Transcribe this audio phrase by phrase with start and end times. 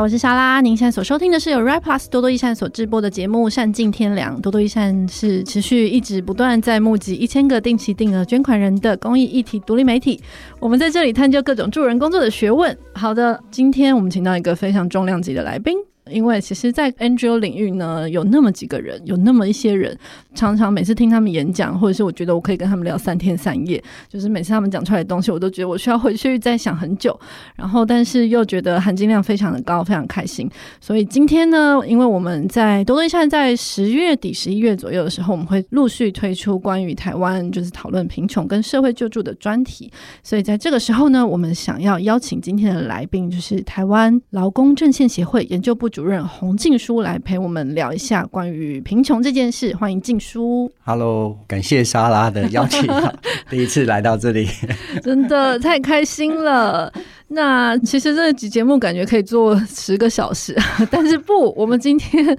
[0.00, 0.62] 我是莎拉。
[0.62, 4.38] 您现在所收听的是由 Red Plus 多多益善所制播的节目《善尽天良》。
[4.40, 10.18] 多多益善是持续一直不断在募集一千个定期定额捐款人的公益议题独立媒体。
[10.58, 12.74] 我们在这里探究各种助人工作的学问。
[12.94, 15.76] 好的，今天我们请到一个非常重量级的来宾。
[16.12, 19.96] 因为其实，在 NGO 领域呢，有那么几个人，有那么一些人，
[20.34, 27.18] 常常每次听他们演讲，或者是我觉得我可以跟他们聊三天三夜，就是每次他们讲出来的东西，我都觉得我需要回去再想很久。
[27.56, 30.50] 然后，但是又觉得含金量非常的高，非常开心。
[30.80, 39.90] 所以今天呢，因为我们在多多益善在十月底、十一月左右的时候，我们会陆续推出关于台湾就是讨论贫穷跟社会救助的专题。
[40.22, 50.72] 所以在这个时候呢，我们想要邀请今天的来宾，就是台湾劳工阵线协会研究部主主任洪静书来陪我们聊一下关于贫穷这件事，欢迎静书。
[50.82, 52.88] Hello，感谢莎拉的邀请，
[53.50, 54.48] 第一次来到这里，
[55.04, 56.90] 真的太开心了。
[57.32, 60.56] 那其实这集节目感觉可以做十个小时，
[60.90, 62.36] 但是不，我们今天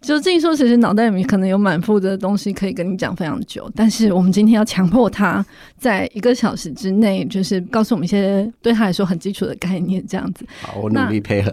[0.00, 5.44] 就静书，其实脑袋里面可能有满腹的东西可以跟你讲非常久，但是我们今天要强迫他
[5.76, 10.46] 在一个小时之内，就是告诉我们一些对他来说很基础的概念，这样子。
[10.62, 11.52] 好，我努力配合。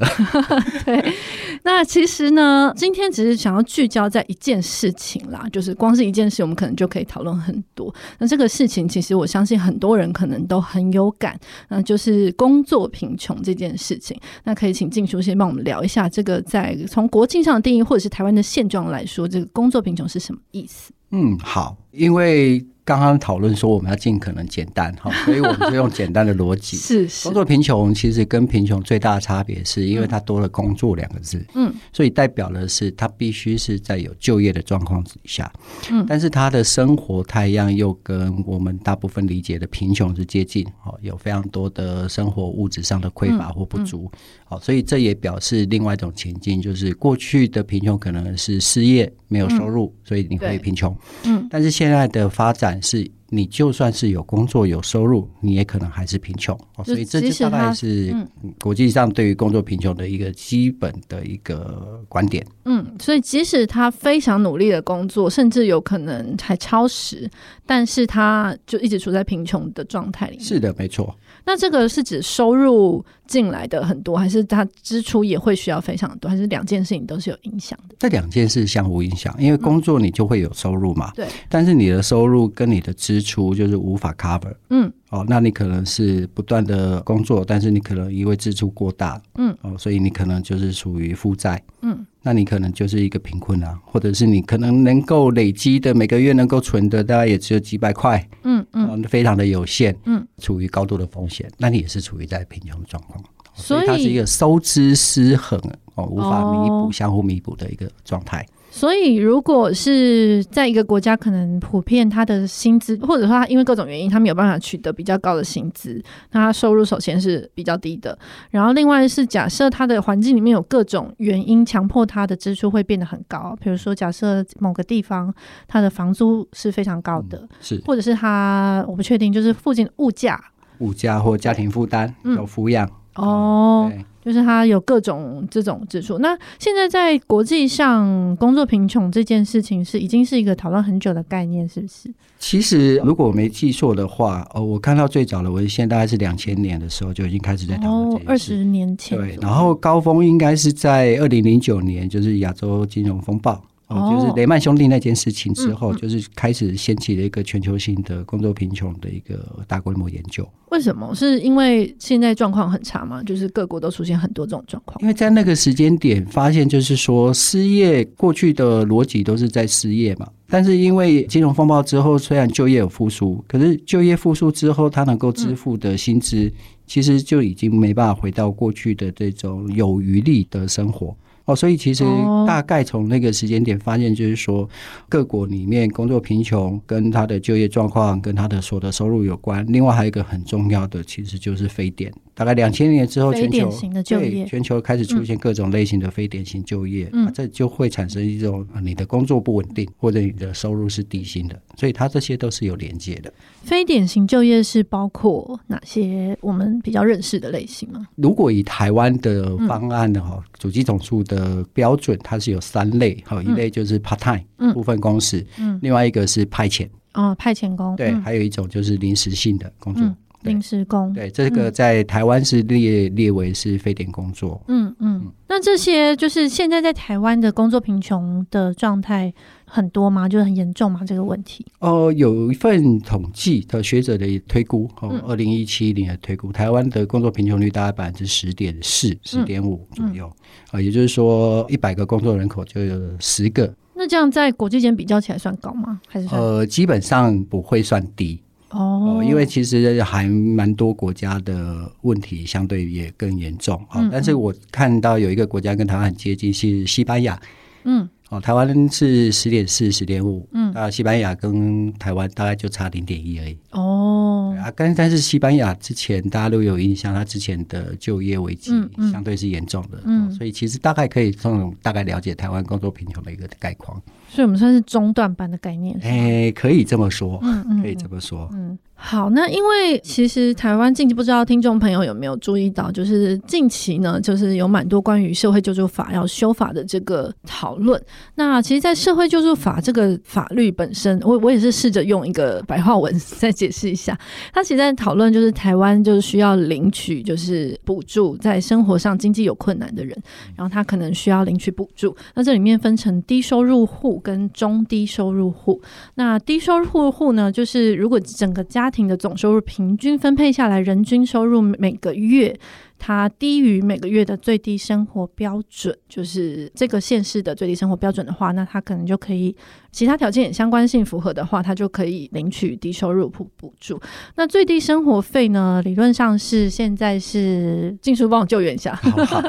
[0.86, 1.14] 对，
[1.64, 7.94] 那其实呢，今天只是想要聚焦在一件事情啦，就是光是一件事，我们可能就可以讨论很多。
[8.18, 12.88] 那这个事情，其实我相信很多人可能都很有感，那就是工作。
[12.90, 20.92] 贫穷这件事情，那可以请静书先帮我们聊一下这个，在从国际上的定义或者是台湾的现状来说，这个工作贫穷是什么意思？
[21.12, 22.66] 嗯，好，因为。
[22.88, 26.78] 刚刚讨论说我们要尽可能简单哈， 所以我们就用简单的逻辑。
[26.78, 35.52] 是是，工作贫穷其实跟贫穷最大的差别是因为它多了“工作”两个字，嗯，所以代表的是他必须是在有就业的状况之下，
[35.92, 44.10] 嗯，但是他的生活太样又跟我们大部分理解的贫穷是接近，哦，有非常多的生活物质上的匮乏或不足，
[44.46, 50.96] 好，所以这也表示另外一种情境，就是过去的贫穷可能是失业没有收入，所以你会贫穷，
[51.26, 52.82] 嗯，但是现在的发展。
[52.82, 58.16] 是你就算是有工作有收入，你也可能还是贫穷，所以这就大概是
[58.62, 62.46] 国际上对于工作贫穷的一个基本的一个观点。
[62.66, 67.30] 嗯，所以即使他非常努力的工作，甚至有可能还超时，
[67.66, 70.46] 但是他就一直处在贫穷的状态里面。
[70.46, 71.16] 是的，没错。
[71.46, 77.96] 那这个是指收入进来的很多，还是他支出也会需要非常多，还是两件事情都是有影响的？
[78.00, 81.32] 这两件事相互影响，因为工作你就会有收入嘛，对、嗯。
[81.48, 84.92] 但是你的收入跟你的支出就是无法 cover，嗯。
[85.10, 103.24] 哦，那你可能是不断的工作，但是你可能因为支出过大，嗯，哦，所以你可能就是属于负债，嗯，那你可能就是一个贫困啊，或者是你可能能够累积的每个月能够存的大概也只有几百块，嗯嗯，非常的有限，嗯，处于高度的风险，那你也是处于在贫穷的状况，
[103.56, 105.58] 所以它是一个收支失衡，
[105.96, 108.46] 哦，无法弥补、相互弥补的一个状态。
[108.78, 116.00] 所以，如果是在一个国家，可能普遍他的薪资，或者说他因为各种原因，他没有办法取得比较高的薪资，
[116.32, 118.16] 那他收入首先是比较低的。
[118.52, 125.34] 然后，另外是假设他的环境里面有各种原因强迫他的支出会变得很高，比如说假设某个地方
[125.68, 130.40] 他的房租是非常高的，嗯、是，或者是他我不确定，就是附近物价、
[130.78, 133.92] 物价或家庭负担有抚养、嗯、哦。
[134.28, 136.18] 就是它有各种这种指数。
[136.18, 142.14] 那现在在国际上，工作贫穷这件事情是已经是一个讨论很久的概念，是不是？
[142.38, 148.22] 其实如果我没记错的话，哦，我看到最早的文献大概是两千年的时候就已经开始在讨论。
[148.28, 149.18] 二十年前。
[149.18, 153.64] 对，然后高峰应该是在二零零九年，就是亚洲金融风暴。
[153.88, 160.48] 哦，就是雷曼兄弟那件事情之后，就是开始掀起了一个全球性的工作贫穷的一个大规模研究。
[160.72, 161.16] 为什么？
[161.16, 163.24] 是因为现在状况很差吗？
[163.24, 165.00] 就是各国都出现很多这种状况。
[165.02, 176.52] 因为在那个时间点发现，就是说失业过去的逻辑都是在失业嘛，但是因为金融风暴之后，虽然就业有复苏，可是就业复苏之后，他能够支付的薪资
[176.86, 181.16] 其实就已经没办法回到过去的这种有余力的生活。
[181.48, 182.04] 哦，所以其实
[182.46, 184.70] 大概从那个时间点发现，就是说
[185.08, 189.66] 各国里面工作贫穷跟他的就业状况跟他的所得收入有关。
[189.70, 192.12] 另外还有一个很重要的，其实就是非典。
[192.36, 193.72] 大概两千年之后，全球
[194.04, 201.58] 对全球开始出现各种类型的非典型就业，嗯，这就会产生一种你的工作不稳定，或者你的收入是低薪的。
[201.78, 203.32] 所以它这些都是有连接的。
[203.64, 208.06] 非典型就业是包括哪些我们比较认识的类型吗？
[208.16, 211.37] 如果以台湾的方案的话，主机总数的。
[211.38, 220.04] 呃，标准它是有三类，哈，一类就是 part time 部分工时，嗯，另外一个是派遣，哦，派遣工，对，还有一种就是临时性的工作，
[220.44, 224.62] 临时工，对，这个在台湾是列、嗯、列为是非典工作。
[224.68, 229.34] 嗯嗯，嗯，那这些就是现在在台湾的工作贫穷的状态
[229.66, 230.30] 很多吗？
[230.30, 231.02] 就是很严重吗？
[231.06, 231.66] 这个问题？
[231.80, 240.32] 哦、呃，有一份统计的学者的推估，哦，二零一七年的推估，台湾的工作贫穷率大概百分之十点四、十点五左右。
[240.72, 243.74] 啊、也就是说，一百个工作人口就有十个。
[243.96, 246.00] 那这样在国际间比较起来算高吗？
[246.08, 248.40] 还是呃，基本上不会算低。
[248.72, 254.02] 哦，因为其实还蛮多国家的问题相对也更严重啊。
[254.02, 257.40] 嗯嗯，但是我看到有一个国家跟台湾很接近，是西班牙。
[257.84, 258.08] 嗯。
[258.30, 263.58] 哦，台湾是十点四、十点五，嗯，啊，西班牙跟台湾大概就差零点一而已。
[263.72, 268.74] 哦，啊，但但是西班牙之前大家都有印象，它之前的就业危机
[269.14, 273.98] 相对是严重的，嗯，嗯，所以其实大概可以从大概了解台湾工作贫穷的一个概况。
[274.28, 278.78] 所以我们算是中段班的概念，哎，可以这么说，嗯嗯，可以这么说，嗯。
[279.00, 288.02] 好，那因为其实台湾近期不知道听众朋友有没有注意到，就是近期呢，就是有蛮多关于社会救助法要修法的这个讨论。
[288.36, 294.18] 那其实，在社会救助法这个法律本身，我我也是试着用一个白话文 再解释一下。
[294.52, 300.18] 它其实在讨论就是台湾就是需要领取就是补助，在生活上经济有困难的人，
[300.56, 302.14] 然后他可能需要领取补助。
[302.34, 305.80] 那这里面分成低收入户跟中低收入户。
[306.16, 312.58] 那低收入户呢，就是如果整个家家庭的总收入平均分配下来，人均收入每个月。
[313.00, 319.56] 它低于每个月的最低生活标准，就是这个县市的最低生活标准的话，那它可能就可以
[319.92, 324.00] 其他条件相关性符合的话，它就可以领取低收入补补助。
[324.36, 325.80] 那最低生活费呢？
[325.86, 328.96] 理论上是现在是静书帮我救援一下。
[328.96, 329.44] 好好，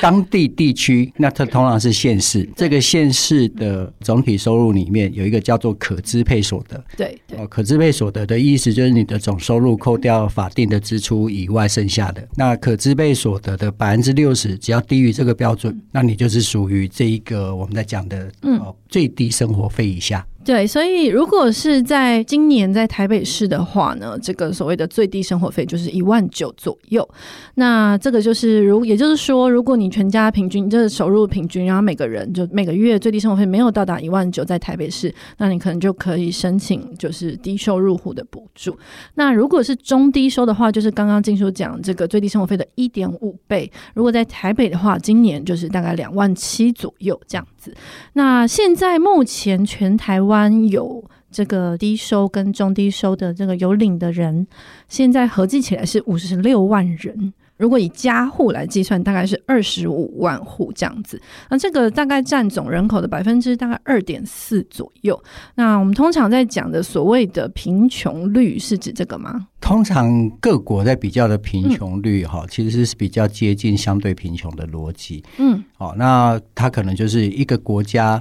[0.00, 6.82] 当地地区，那它通常是县市，这个县市的总体收入里面有一个叫做可支配所得。
[6.96, 12.91] 对对，哦，可支配所得的意思就是你的总收入扣掉法定的支出以外剩下的那可支。
[12.94, 20.26] 被所得的百分之六十，只要低于这个标准，那你就是属于这一个我们在讲的呃最低生活费以下。
[20.44, 27.08] 对，所以如果是在今年在台北市的话呢，这个所谓的最低生活费就是一万九左右。
[27.54, 38.76] 那这个就是如，也就是说，如果你全家平均就是收入平均，然后每个人就每个月最低生活费没有到达一万九，在台北市，那你可能就可以申请就是低收入户的补助。
[39.14, 43.70] 那如果是中低收的话，就是刚刚静书讲这个最低生活费的一点五倍。
[43.94, 47.72] 如果在台北的话，今年就是大概两万七左右这样子。
[48.14, 50.31] 那现在目前全台湾。
[50.32, 54.46] 湾有这个低收跟中低收的这个有领的人，
[54.88, 57.34] 现在合计起来是五十六万人。
[57.58, 61.20] 如果以家户来计算，大概是二十五万户这样子。
[61.48, 65.22] 那这个大概占总人口的百分之大概二点四左右。
[65.54, 69.46] 那我们通常在讲的所谓的贫穷率是指这个吗？
[69.60, 75.22] 通常各国在比较的贫穷率哈，其实是比较接近相对贫穷的逻辑。
[75.38, 78.20] 嗯，好，那它可能就是一个国家。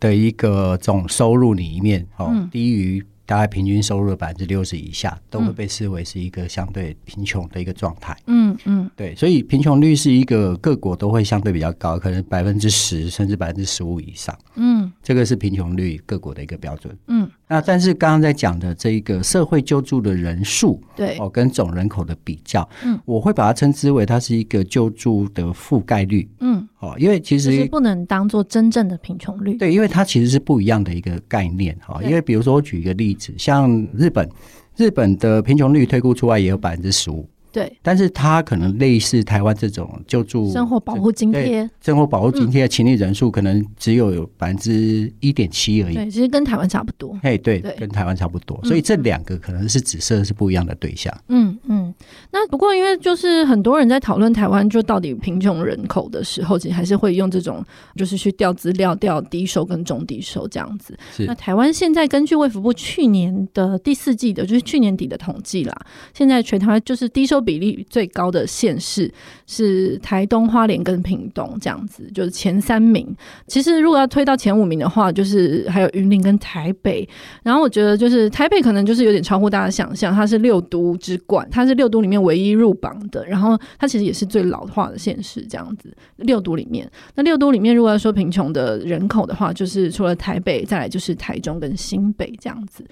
[0.00, 8.16] 的一个总收入里面，哦，低于大概平均收入的百分之六十以下，都会被视为是一个相对贫穷的一个状态。
[8.26, 14.36] 嗯嗯，对，所以贫穷率是一个各国都会相对比较高，可能百分之十甚至百分之十五以上。
[14.56, 16.96] 嗯，这个是贫穷率各国的一个标准。
[17.06, 17.30] 嗯。
[17.46, 34.28] 那但是刚刚在讲的这一个社会救助的人数，对哦，跟总人口的比较，嗯，我会把它称之为它是一个救助的覆盖率，嗯，哦，因为其实不能当做真正的贫穷率，对，因为它其实是不一样的一个概念，哈，因为比如说我举一个例子，像日本，
[34.76, 37.28] 日本的贫穷率推估出来也有百分之十五。
[37.52, 45.94] 对，但是他可能类似台湾这种救助生活保护津贴，生活保护津贴的请领人数可能只有百分之一点七而已。
[45.94, 47.18] 对，其实跟台湾差不多。
[47.22, 48.60] 嘿，对，跟台湾差不多。
[48.62, 51.12] 所以这两个可能是紫色是不一样的对象。
[51.26, 51.92] 嗯嗯。
[52.30, 57.64] 那不过因为就是很多人在讨论台湾就到底贫穷人口的时候，其实还是会用这种
[57.96, 60.96] 就是去调资料调低收跟中低收这样子。
[61.16, 61.24] 是。
[61.24, 65.74] 那台湾现在根据卫福部去年的第四季的，就是去年底的统计啦，
[66.14, 67.39] 现在全台湾就是低收。
[67.40, 69.12] 比例最高的县市
[69.46, 73.06] 是台东、花莲跟屏东这样子，就是前三名。
[73.46, 77.08] 其实如果要推到前五名的话，就是还有云林跟台北。
[77.42, 83.26] 然后我觉得就是台北可能就是有点超乎大家想象，它是六都之冠，它是六都里面唯一入榜的。
[83.26, 85.94] 然后它其实也是最老化的县市，这样子。
[86.16, 92.84] 六都里面，那六都里面如果要说贫穷的人口的话，就是除了台北，再来就是台中跟新北这样子。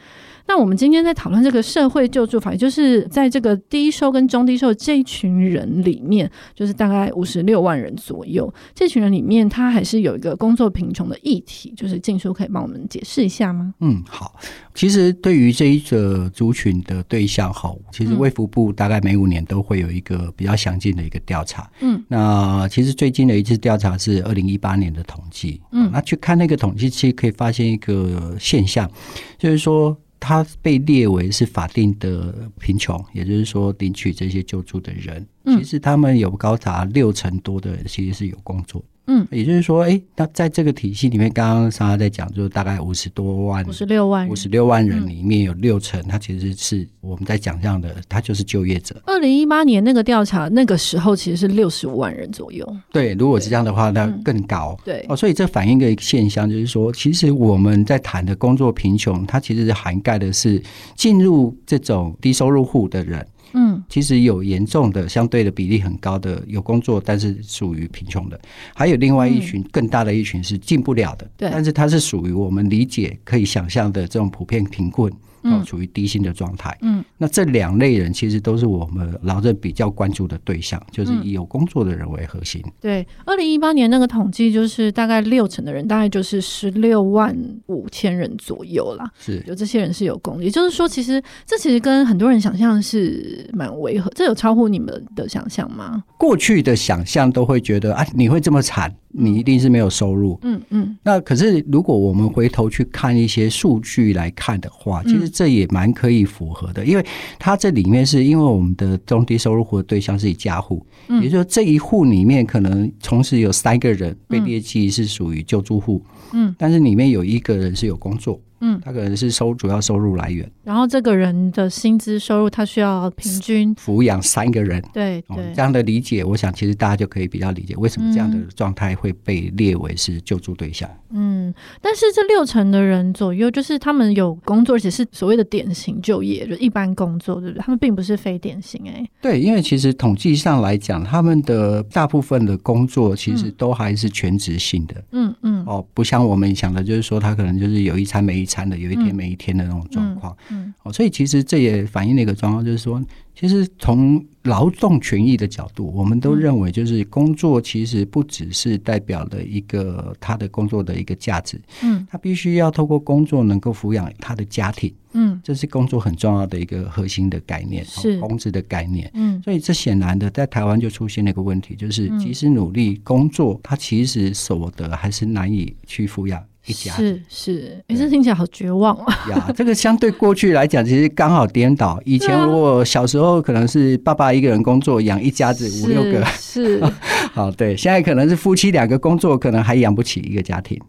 [0.49, 13.75] 那我们今天在讨论这个社会救助法，也就是在这个低收跟中中低收这一群人里面，就是大概五十六万人左右，这群人里面，他还是有一个工作贫穷的议题，就是静书可以帮我们解释一下吗？
[13.81, 14.39] 嗯，好。
[14.77, 21.69] 其实对于这一个族群的对象，哈，其实卫福部大概每五年都会有一个比较详尽的一个调查。
[21.81, 25.61] 嗯，那其实最近的一次调查是二零一八年的统计。
[25.73, 28.89] 嗯，那去看那个统计，其实可以发现一个现象，
[29.37, 29.97] 就是说。
[30.21, 38.85] 他被列为是法定的贫穷，也就是说领取这些救助的人，其实他们有高达六成多的人其实是有工作。
[39.09, 48.95] 嗯，也就是说，哎、欸，那在这个体系里面，刚刚莎莎在讲，就是大概五十多万，五十六万，五十六万人里面有六成，他其实是我们在讲这样的，他就是就业者。
[49.07, 52.71] 二零一八年那个调查，那个时候其实是六十五万人左右。
[52.93, 54.79] 对，如果是这样的话，那更高。
[54.85, 60.63] 对，哦，所以这反映一个现象，就是说，其实我们在谈的工作贫穷，它其实是涵盖的是
[60.95, 63.27] 进入这种低收入户的人。
[63.53, 68.37] 嗯，其实有严重的、相对的比例很高的有工作，但是属于贫穷的；
[68.75, 75.13] 还有另外一群更大的一群是进不了的，对，但是它是属于我们理解可以想象的这种普遍贫困。
[75.53, 76.77] 哦，处于低薪的状态。
[76.83, 82.63] 嗯，那这两类人其实都是我们劳政比较关注的对象，就是以有工作的人为核心。
[82.81, 87.37] 对，二零一八年那个统计就是大概六成的人，大概就是十六万
[87.67, 89.11] 五千人左右啦。
[89.19, 96.03] 是，有这些人是有工，也就是说，其实这其实跟很多人想象是蛮违和，这有超乎你们的想象吗？
[96.19, 98.95] 过去的想象都会觉得啊，你会这么惨。
[99.11, 100.97] 你一定是没有收入，嗯嗯。
[101.03, 107.07] 那可是如果我们回头去看一些数据来看的话，其实这也蛮可以符合的，因为
[107.39, 116.03] 它这里面是因为我们的中低收入户的对象是一家户，也就是说这一户里面可能同时有三个人被列记是属于救助户，
[116.33, 118.41] 嗯，但是里面有一个人是有工作。
[118.61, 130.89] 嗯，他可能是收主要收入来源，然后这个人的薪资收入，他需要平均抚养三个人，对对、嗯，这样的理解，我想其实大家就可以比较理解为什么这样的状态会被列为是救助对象。
[131.11, 137.63] 嗯，但是这六成的人左右，就是他们有工作，而且是所谓的典型就业，就一般工作，对不对？
[137.63, 153.01] 他们并不是非典型、欸，哎，对，因为其实统计上来讲，他们的大部分的工作其实都还是全职性的，嗯嗯，哦，不像我们想的，就是说他可能就是有一餐没一餐的，有一天没一天的那种状况，嗯，哦，所以其实这也反映了一个状况，就是说，
[153.35, 168.19] 其实从劳动权益的角度，我们都认为，就是工作其实不只是代表了一个他的工作的一个价值，嗯，他必须要透过工作能够抚养他的家庭，嗯，这是工作很重要的一个核心的概念，是。
[168.19, 176.43] 工资的概念，嗯，所以这显然的在台湾就出现了一个问题，就是即使努力工作，他其实所得还是难以去抚养。
[176.73, 179.15] 是是，哎，这听起来好绝望啊！
[179.31, 182.01] 呀，这个相对过去来讲，其实刚好颠倒。
[182.05, 186.83] 以前如果小时候可能是爸爸一个人工作养一家子五六个，是
[187.33, 187.77] 好对。
[187.77, 190.81] 现在可能是夫妻两个工作，可能还养不起一个家庭。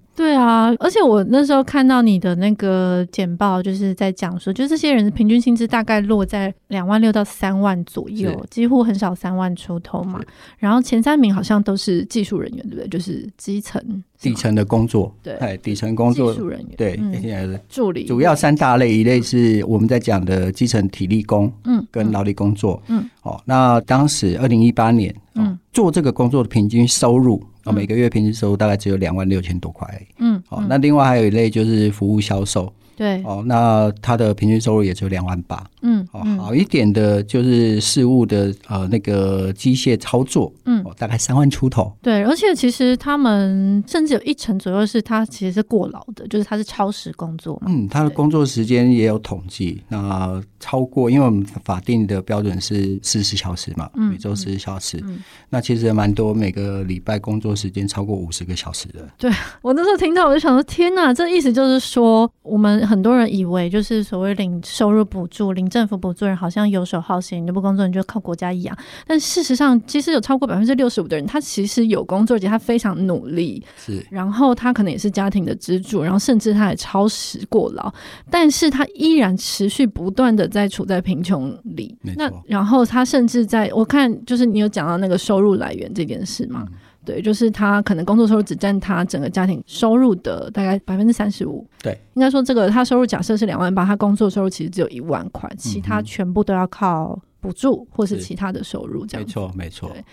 [0.49, 10.19] 对啊，而且我那时候看到你的那个简报，就是在讲说，就这些人的平均薪资大概落在两万六到三万左右，几乎很少三万出头嘛。
[10.57, 12.87] 然后前三名好像都是技术人员，对不对？
[12.87, 13.81] 就是基层。
[14.21, 32.71] 底层的工作，对，哎，底层工作，技术人员，对，助理，主要三大类，一类是我们在讲的基层体力工，嗯，跟劳力工作，嗯，哦，那当时二零一八年，嗯，做这个工作的平均收入，啊，每个月平均收入大概只有两万六千多块，嗯，哦，那另外还有一类就是服务销售。
[32.99, 41.95] 对哦，那他的平均收入也只有两万八，嗯，哦，好一点的就是事务的呃那个机械操作，嗯，哦大概三万出头。
[42.01, 47.67] 对，而且其实他们甚至有一成左右是他其实是过劳的，就是他是超时工作嘛。
[47.67, 59.07] 嗯，他的工作时间也有统计，那超过，因为我们法定的标准是四十小时嘛，嗯，每周四十小时，嗯，那其实蛮多，每个礼拜工作时间超过五十个小时的。
[59.17, 62.88] 对，我那时候听到我就想说，天哪，这意思就是说我们。
[62.89, 68.75] 很多人以为就是所谓领收入补助、领政府补助人好像游手好闲，你不工作你就靠国家养。
[69.05, 73.63] 但事实上，其实有超过百分之六十五的人，他其实有工作，而且他非常努力。
[73.77, 77.93] 是，然后他可能也是家庭的支柱，然后甚至他也超时过劳，
[78.31, 81.95] 但是他依然持续不断的在处在贫穷里。
[82.15, 86.65] 那然后他甚至在我看，就是你有讲到那个收入来源这件事吗？
[86.67, 86.73] 嗯
[87.05, 91.65] 对，就是他可能工作收入只占他整个家庭收入的大概百分之三十五。
[91.81, 99.89] 对，应该说这个他收入假设是两万八，他工作收入其实只有一万块，其他全部都要靠补助或是其他的收入，这样没错没错。
[99.89, 100.03] 对，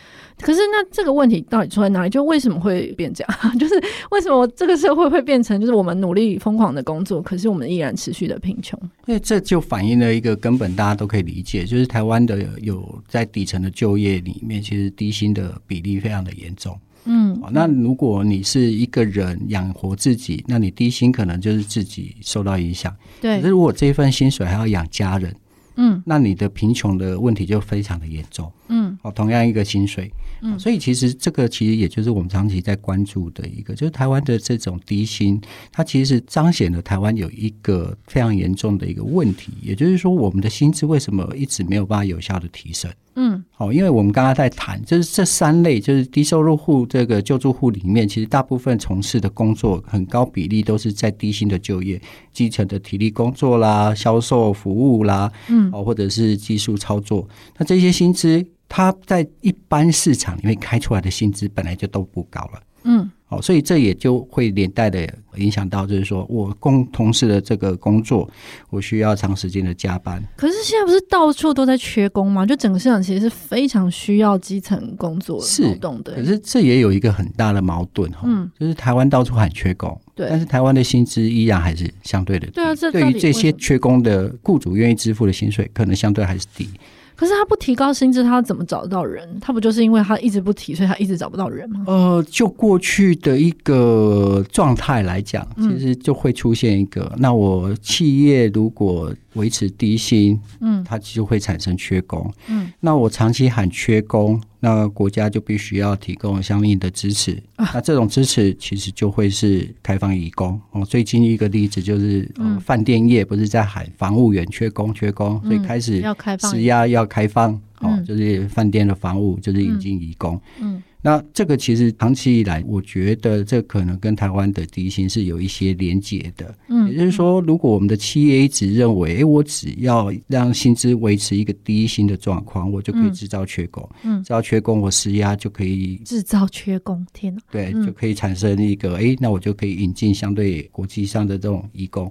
[0.40, 2.10] 可是那这个问题到底出在哪里？
[2.10, 3.38] 就为什么会变这样？
[3.58, 3.74] 就是
[4.10, 8.78] 为什么这个社会会变成，就是我们努力疯狂的工作，可是我们依然持续的贫穷？
[9.06, 16.78] 因为这就反映了一个根本，大家都可以理解，就是台湾的有在底层的就业里面，其实低薪的比例非常的严重。
[17.06, 22.94] 嗯，那如果你是一个人养活自己，那你低薪可能就是自己受到影响。
[23.20, 25.34] 对，可是如果这份薪水还要养家人。
[25.76, 28.50] 嗯，那你的贫穷的问题就非常的严重。
[28.68, 35.40] 嗯，哦，同样一个薪水，嗯，所以其实这个其实也就是我们长期在关注的一个，就是台湾的这种低薪，
[35.72, 42.90] 它其实彰显了台湾有一个非常严重的一个问题，也就是说，我们的薪资为什么一直没有办法有效的提升？
[43.18, 51.98] 嗯，好，因为我们刚刚在谈，就是这三类，就是低收入户这个救助户里面，其实大部分从事的工作很高比例都是在低薪的就业，
[52.34, 57.26] 基层的体力工作啦、销售服务啦，嗯，哦，或者是技术操作，
[57.56, 63.10] 那这些薪资，它在一般市场里面开出来的薪资本来就都不高了，嗯。
[63.28, 65.04] 哦，所以这也就会连带的
[65.34, 68.30] 影响到，就是说我工同事的这个工作，
[68.70, 70.22] 我需要长时间的加班。
[70.36, 72.46] 可是现在不是到处都在缺工吗？
[72.46, 76.12] 就整个市场其实是非常需要基层工作劳动的。
[76.14, 82.52] 可是这也有一个很大的矛盾哈，嗯，就是台湾到处喊缺工，对，但是台湾的薪资依然还是相对的低。
[82.52, 86.70] 对啊，这对于这些缺工的雇主愿意支付的薪水，可能相对还是低。
[87.16, 89.26] 可是他不提高薪资，他怎么找得到人？
[89.40, 91.82] 他不就是因为他一直不提，所以他一直找不到人吗？
[91.86, 110.60] 呃，就过去的一个状态来讲，其实就会出现一个，嗯、那我企业如果维持低薪，嗯，它就会产生缺工，嗯，那我长期喊缺工，那国家就必须要提供相应的支持，啊、那这种支持其实就会是开放移工。
[110.72, 116.02] 哦，最近一个例子就是，呃，饭店业不是在喊房务员缺工缺工，所以开始
[116.40, 120.82] 施压要开放，哦，就是饭店的房务就是引进移工，嗯。
[121.06, 126.52] 那这个其实长期以来，我觉得这可能跟台湾的低薪是有一些连结的。
[126.66, 133.88] 嗯，也就是说，如果我们的企业一直认为，哎，我只要让薪资维持一个低薪的状况，我就可以制造缺工。
[134.02, 137.06] 嗯，制造缺工，我施压就可以制造缺工。
[137.12, 137.40] 天哪！
[137.52, 142.10] 对，就可以产生一个，哎，那我就可以引进相对国际上的这种移工。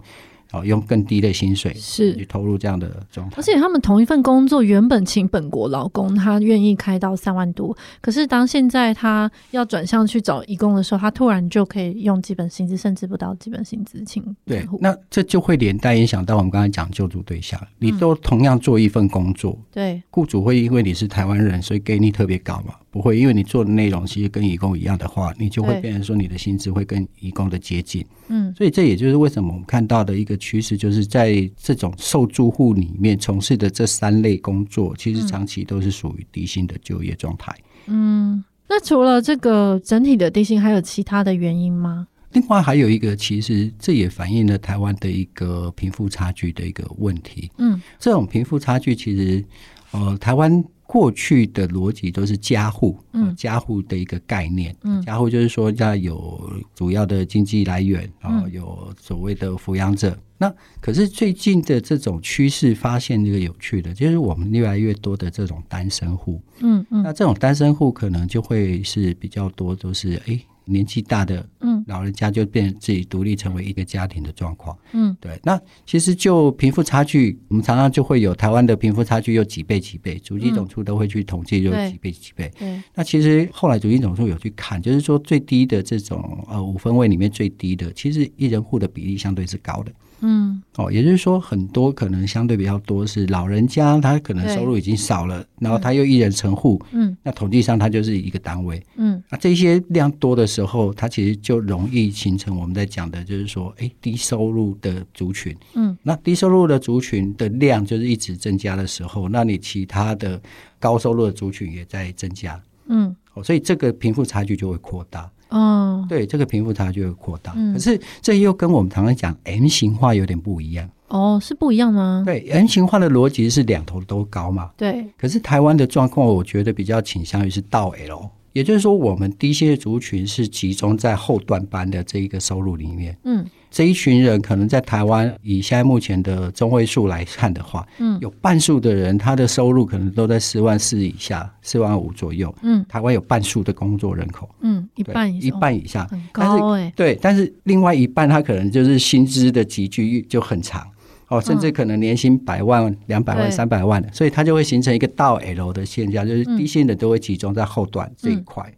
[0.63, 14.23] 用更低的薪水是去投入这样的状态，而且他们同一份工作，原本请本国劳工，他愿意开到三万多，可是当现在他要转向去找义工的时候，他突然就可以用基本薪资，甚至不到基本薪资请。
[14.45, 22.75] 对，那这就会连带影响到我们刚才讲救助对象，你都同样做一份工作，嗯、对，雇主会因为你是台湾人，所以给你特别高嘛？
[22.95, 28.05] 不会，因为你做的内容其实跟义工一样的话，你就会变成说你的薪资会跟义工的接近。
[28.29, 37.53] 嗯，所以这也就是为什么我们看到的一个趋势，就是在这种受助户里面从事的这三类工作，其实长期都是属于低薪的就业状态。
[37.87, 42.07] 嗯，那除了这个整体的低薪，还有其他的原因吗？
[42.31, 47.51] 另外还有一个，其实这也反映了台湾的一个贫富差距的一个问题。
[47.57, 49.43] 嗯，这种贫富差距其实，
[49.91, 50.63] 呃，台湾。
[50.87, 60.17] 过去的逻辑都是家户，嗯，家户的一个概念，嗯，家户就是说要有主要的经济来源，然后有所谓的抚养者。
[60.37, 70.39] 那可是最近的这种趋势，发现一个有趣的，就是我们越来越多的这种单身户，嗯嗯，那这种单身户可能就会是比较多，都是哎。
[70.65, 75.39] 年纪大的，嗯，老人家就变自己独立成为一个家庭的状况，嗯，对。
[75.43, 82.51] 那其实就贫富差距，我们常常就会有台湾的贫富差距有几倍几倍，主计总处都会去统计，有几倍几倍。
[82.59, 82.83] 嗯。
[82.93, 89.91] 那其实后来主计总处有去看，就是说最低的这种呃五分位里面最低的，其实一人户的比例相对是高的。
[90.21, 110.41] 嗯，哦，也就是说，很多可能相对比较多是老人家，他可能收入已经少了，然后他又一人成户，嗯，那统计上他就是一个单位，嗯，那这些量多的时候，它其实就容易形成我们在讲的，就是说，哎，低收入的族群，嗯，那低收入的族群的量就是一直增加的时候，那你其他的
[110.79, 115.29] 高收入的族群也在增加，嗯，哦，所以这个贫富差距就会扩大。
[115.49, 120.89] 哦，对，这个贫富差距会扩大，嗯、可是这又跟我们常常讲 M 型化有点不一样。
[121.07, 122.23] 哦，是不一样吗？
[122.25, 124.71] 对，M 型化的逻辑是两头都高嘛。
[124.75, 133.17] 对，可是台湾的状况，我觉得比较倾向于是倒 L，也就是说，我们低薪的族群是集中在后段班的这一个收入里面。
[133.25, 133.45] 嗯。
[133.69, 142.55] 这一群人可能在台湾，以现在目前的中位数来看的话，嗯，有半数的人他的收入可能都在四万四以下，四万五左右。
[142.61, 146.93] 嗯，台湾有半数的工作人口，嗯，一半以上，一半以下，很高哎。
[146.95, 150.87] 对，但是另外一半他可能就是薪资的集聚就很长，
[151.27, 158.63] 哦，甚至可能年薪百万、两百万、三百万的，所以它就会形成一个倒 L 的现象，就是低薪的都会集中在后段这一块。
[158.67, 158.73] 嗯，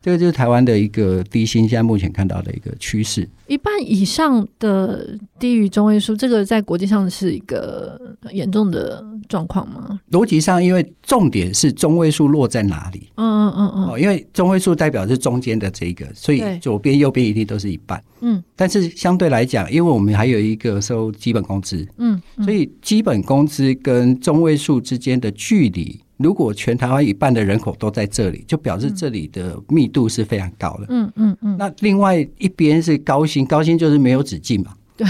[0.00, 3.28] 这个就是台湾的一个低薪，现在目前看到的一个趋势。
[3.46, 7.98] 一半以上的低于中位数，这个在国际上是一个
[8.32, 10.00] 严重的状况吗？
[10.10, 13.08] 逻辑上，因为重点是中位数落在哪里？
[13.16, 13.84] 嗯嗯嗯嗯。
[13.88, 18.02] 哦，因为中位数代表是中间的这个，所以左边右边一定都是一半。
[18.20, 18.42] 嗯。
[18.54, 26.00] 但是相对来讲，因为我们还有一个收基本工资，嗯，所以基本工资跟中位数之间的距离。
[26.18, 30.86] 如果全台湾一半的人口都在这里，就表示这里的密度是非常高的。
[30.88, 31.56] 嗯嗯嗯。
[31.56, 34.74] 那另外一边是高薪，高薪就是没有止境嘛。
[34.96, 35.06] 对，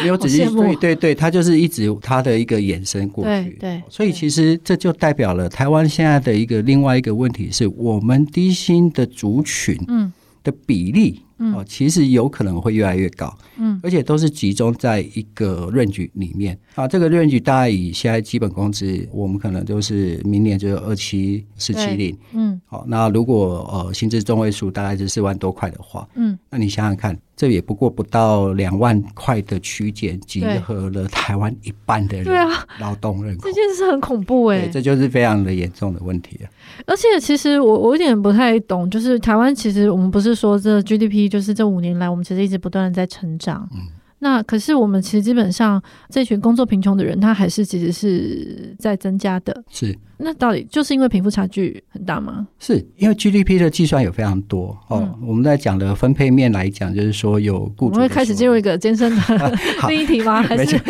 [0.00, 3.30] 没有止境，所以对对，它就是一直它的一个延伸过去。
[3.30, 3.82] 对对。
[3.88, 10.12] 所以其实这就代表了台湾现在的一个另外一个问题是我们低薪的族群，嗯，
[10.42, 11.20] 的比例。
[11.52, 16.86] 哦，其实有可能会越来越高，嗯，而且都是集中在一个 range 里面啊。
[16.86, 27.18] 这个 range 大概以现在基本工资，我们可能就是明年就是二七四七零，嗯，好，那如果呃薪资中位数大概是四万多块的话，嗯，那你想想看。
[27.36, 36.46] 这也不过不到两万块的区间，集合了台湾一半的人，对啊，劳动人口，这件事很恐怖哎，这就是非常的严重的问题啊。
[36.86, 43.80] 而且其实我我有点不太懂，就是台湾其实我们不是说这 GDP 就是这五年来我们其实一直不断的在成长，嗯。
[44.24, 49.62] 那可是我们其实基本上这群工作贫穷的人，他还是其实是在增加的。
[49.68, 52.48] 是，那到底就是因为贫富差距很大吗？
[52.58, 55.00] 是因为 GDP 的计算有非常多哦。
[55.02, 57.96] 嗯、我们在讲的分配面来讲，就是说有雇主。
[57.96, 59.56] 我们会开始进入一个艰深的
[59.86, 60.40] 第 一题吗？
[60.42, 60.80] 还是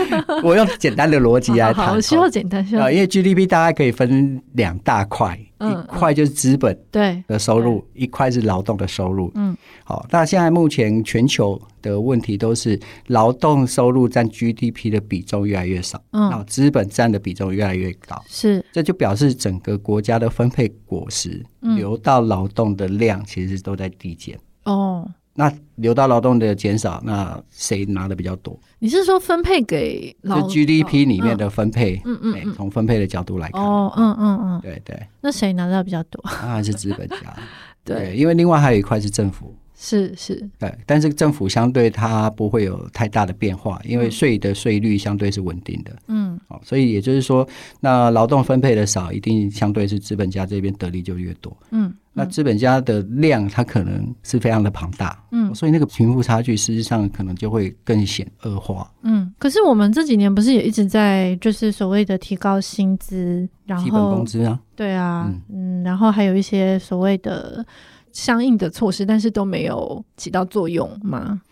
[0.45, 1.87] 我用简单的逻辑来谈？
[1.87, 2.89] 好，需要简单，需要。
[2.89, 5.37] 因为 GDP 大概可以分两大块。
[5.71, 9.31] 一块就是资本对的收入，一块是劳动的收入。
[9.35, 18.21] 嗯，好，那现在目前全球的问题都是劳动收入占 GDP 的比重越来越少，嗯，然后资本占的比重越来越高。
[18.27, 24.39] 是，这就表示整个国家的分配果实流到劳动的量其实都在递减。
[24.65, 25.09] 哦。
[25.35, 28.59] 那流到劳动的减少，那谁拿的比较多？
[28.79, 32.01] 你是说分配给劳就 GDP 里面的分配？
[32.05, 34.97] 嗯嗯，嗯，从分配的角度来看，哦，嗯嗯嗯，对对。
[35.21, 36.23] 那谁拿到比较多？
[36.41, 37.17] 当然是资本家。
[37.85, 39.55] 对，对，因为另外还有一块是政府。
[39.85, 40.49] 是是。
[40.59, 45.95] 对，但是政府相对它不会有太大的变化，因为税的税率相对是稳定的。
[46.09, 46.41] 嗯。
[46.49, 47.47] 好，所以也就是说，
[47.81, 51.55] 那劳动分配的少，一定相对是资本家这边得利就越多。
[51.71, 51.93] 嗯。
[52.17, 58.89] 那资本家的量，它可能是非常的庞大，嗯，所以那个贫富差距，实际上可能就会更显恶化。
[59.03, 67.67] 嗯，可是我们这几年不是也一直在就是所谓的提高薪资，然后基本工资啊，对啊，嗯，嗯，然后还有一些所谓的
[68.15, 71.43] 相应的措施，但是都没有起到作用吗？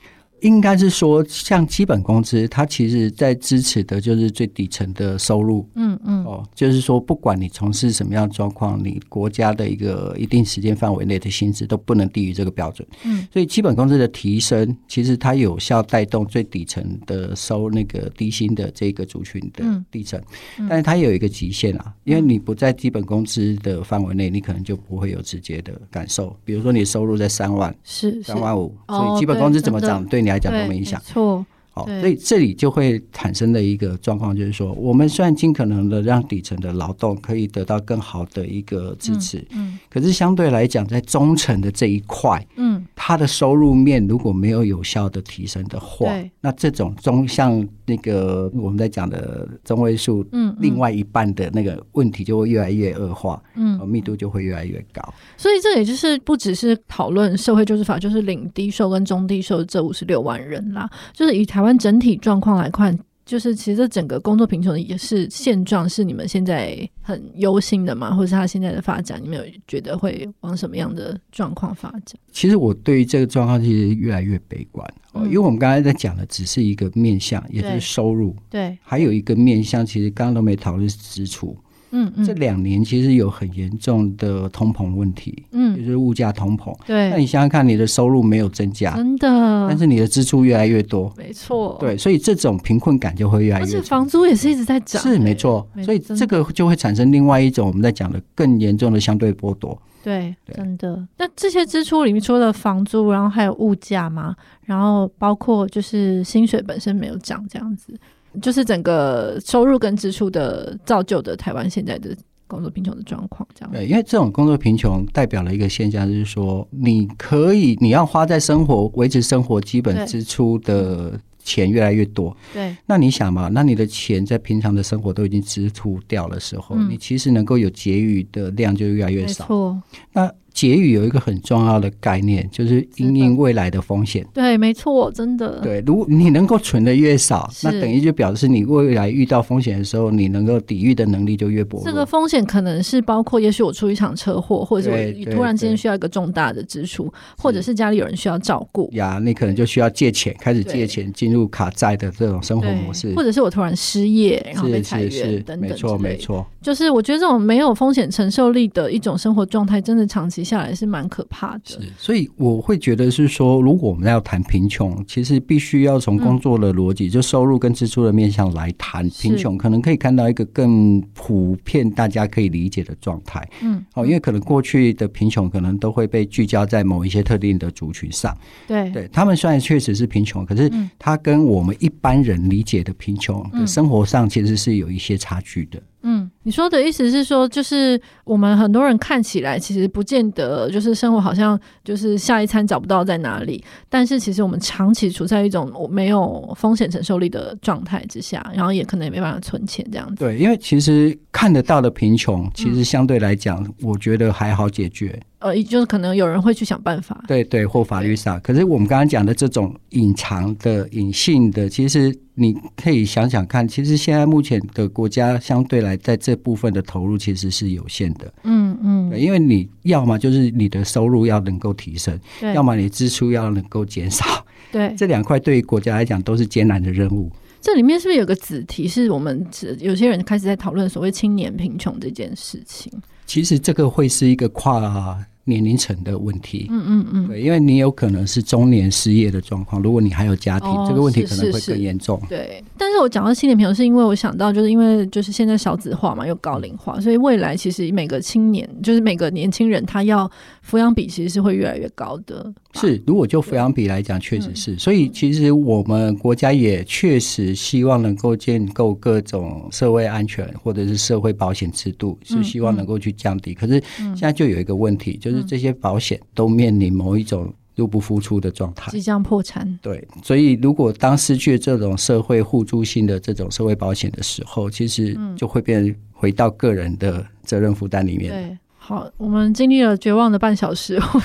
[0.42, 5.68] 应该是说，像基本工资，它其实在支持的就是最底层的收入。
[5.74, 12.86] 嗯嗯，哦，就是说，不管你从事什么样的状况，你国家的一个一定时间范围内的薪资都不能低于这个标准。
[13.04, 20.20] 嗯，所以基本工资的提升，其实它有效带动最底层的收那个低薪的这个族群的底层，
[20.58, 20.66] 嗯。
[20.66, 26.36] 嗯，但是它有一个极限啊，因为你不在基本工资的范围内，你可能就不会有直接的感受。
[26.44, 31.00] 比如说，你收入在三万，是三万五，所以基本工资怎么涨，对你来讲都没影响。
[31.04, 31.44] 错。
[31.74, 46.06] 好，所以这里就会产生的一个状况，就是说，我们虽然尽可能的让底层的劳动可以得到更好的一个支持，嗯，可是相对来讲，在中层的这一块，嗯，它的收入面如果没有有效的提升的话，
[46.40, 55.02] 那这种中像那个我们在讲的中位数，嗯，另外一半的那个问题就会越来越恶化，嗯，密度就会越来越高。
[55.36, 61.46] 所以这也就是不只是讨论社会救助法，就是领低收跟中低收这五十六万人啦，就是以。
[61.52, 68.14] 台湾整体状况来看，就是其实整个工作贫穷也是现状，是你们现在很忧心的吗？
[68.14, 72.18] 或者是他现在的发展，你们有觉得会往什么样的状况发展？
[72.32, 81.56] 其实我对于这个状况其实越来越悲观，嗯，因为我们刚才在讲的只是一个面向，也就是收入，对，对，还有一个面向，其实刚刚都没讨论支出。
[81.92, 86.74] 嗯，嗯，这两年其实有很严重的通膨问题，嗯，就是物价通膨。
[86.86, 89.28] 对，那你想想看，你的收入没有增加，真的，
[89.68, 91.76] 但是你的支出越来越多，没错。
[91.78, 93.64] 对，所以这种贫困感就会越来越。
[93.64, 95.66] 而且房租也是一直在涨，是没错。
[95.84, 99.80] 所以这个就会产生另外一种我们在讲的更严重的相对剥夺。
[100.02, 101.06] 对，真的。
[101.16, 107.96] 那这些支出里面，除了房租，然后还有物价嘛，然后包括就是薪水本身没有涨，这样子。
[108.40, 112.16] 就是整个收入跟支出的造就的台湾现在的
[112.46, 113.72] 工作贫穷的状况，这样。
[113.72, 122.36] 对，因为这种工作贫穷代表了一个现象，就是说你可以你要花在生活维持生活基本支出的钱越来越多。
[122.52, 129.46] 对，那你想嘛，那你的钱在平常的生活都已经支出掉的时候，嗯、你其实能够有结余的量就越来越少。
[129.46, 130.30] 错，那。
[130.52, 134.26] 结语有一个很重要的概念，就是因应未来的风险。
[134.32, 135.60] 对，没错，真的。
[135.60, 141.84] 对，如果你能够存的越少，那等于就表示你未来遇到风险的时候，你能够抵御的能力就越薄弱。
[141.84, 148.88] 这个风险可能是包括，也许我出一场车祸，或者是我突然之间需要一个重大的支出，或者是家里有人需要照顾。
[148.92, 155.60] 呀，你可能就需要借钱，开始借钱进入卡债的这种生活模式，或者是我突然失业，然后被裁员等等。
[155.60, 156.46] 没错，没错。
[156.60, 161.62] 就是我觉得这种没有风险承受力的一种生活状态，真的长期下来是蛮可怕的。
[161.64, 173.46] 是，所以我会觉得是说，如果我们要谈贫穷，其实必须要从工作的逻辑，嗯、就收入跟支出的面向来谈贫穷，可能可以看到一个更普遍、大家可以理解的状态。
[173.62, 178.36] 嗯，哦，因为可能过去的贫穷可能都会被聚焦在某一些特定的族群上。
[178.66, 185.82] 对，对他们虽然确实是贫穷，可是他跟我们一般人理解的贫穷的生活上其实是有一些差距的。
[186.04, 200.16] 嗯，你说的意思是说，就是我们很多人看起来其实不见得就是生活好像就是下一餐找不到在哪里，但是其实我们长期处在一种没有风险承受力的状态之下，然后也可能也没办法存钱这样子。
[200.16, 205.20] 对，因为其实看得到的贫穷，其实相对来讲，嗯、我觉得还好解决。
[205.42, 208.40] 呃，就是可能有人会去想办法，对对，或法律上。
[208.40, 218.32] 可是我们刚刚讲的这种隐藏的、隐性的，其实你可以想想看，其实现在目前的国家相对来在这部分的投入其实是有限的。
[218.44, 224.24] 嗯嗯，因为你要么就是你的收入要能够提升，对要么你支出要能够减少。
[224.70, 227.30] 对，这两块对于国家来讲都是艰难的任务。
[227.60, 229.46] 这里面是不是有个子题，是我们
[229.78, 232.92] 有些人开始在讨论所谓青年贫穷这件事情？
[233.24, 235.24] 其实这个会是一个跨。
[235.44, 242.20] 年龄层的问题，嗯嗯嗯，对，因为你有可能是中年失业的状况，如果你还有家庭，哦、这个问题可能会更严重。
[242.28, 250.30] 对，但是我讲到青年朋友，是因为我想到，就是因为就是现在少子化嘛，又高龄化，所以未来其实每个青年，就是每个年轻人，他要
[250.68, 252.52] 抚养比其实是会越来越高的。
[252.74, 254.76] 是，如果就抚养比来讲，确实是。
[254.78, 263.52] 所以其实我们国家也确实希望能够建构各种社会安全或者是社会保险制度，是希望能够去降低。
[263.52, 269.78] 可是现在就有一个问题，就是这些保险都面临某一种入不敷出的状态，即将破产。
[269.82, 278.58] 对，所以如果当失去这种社会互助性的这种社会保险的时候，其实就会变回到个人的责任负担里面。
[278.84, 281.22] 好，我们经历了绝望的半小时， 我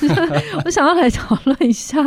[0.63, 2.03] 我想要来讨论一下。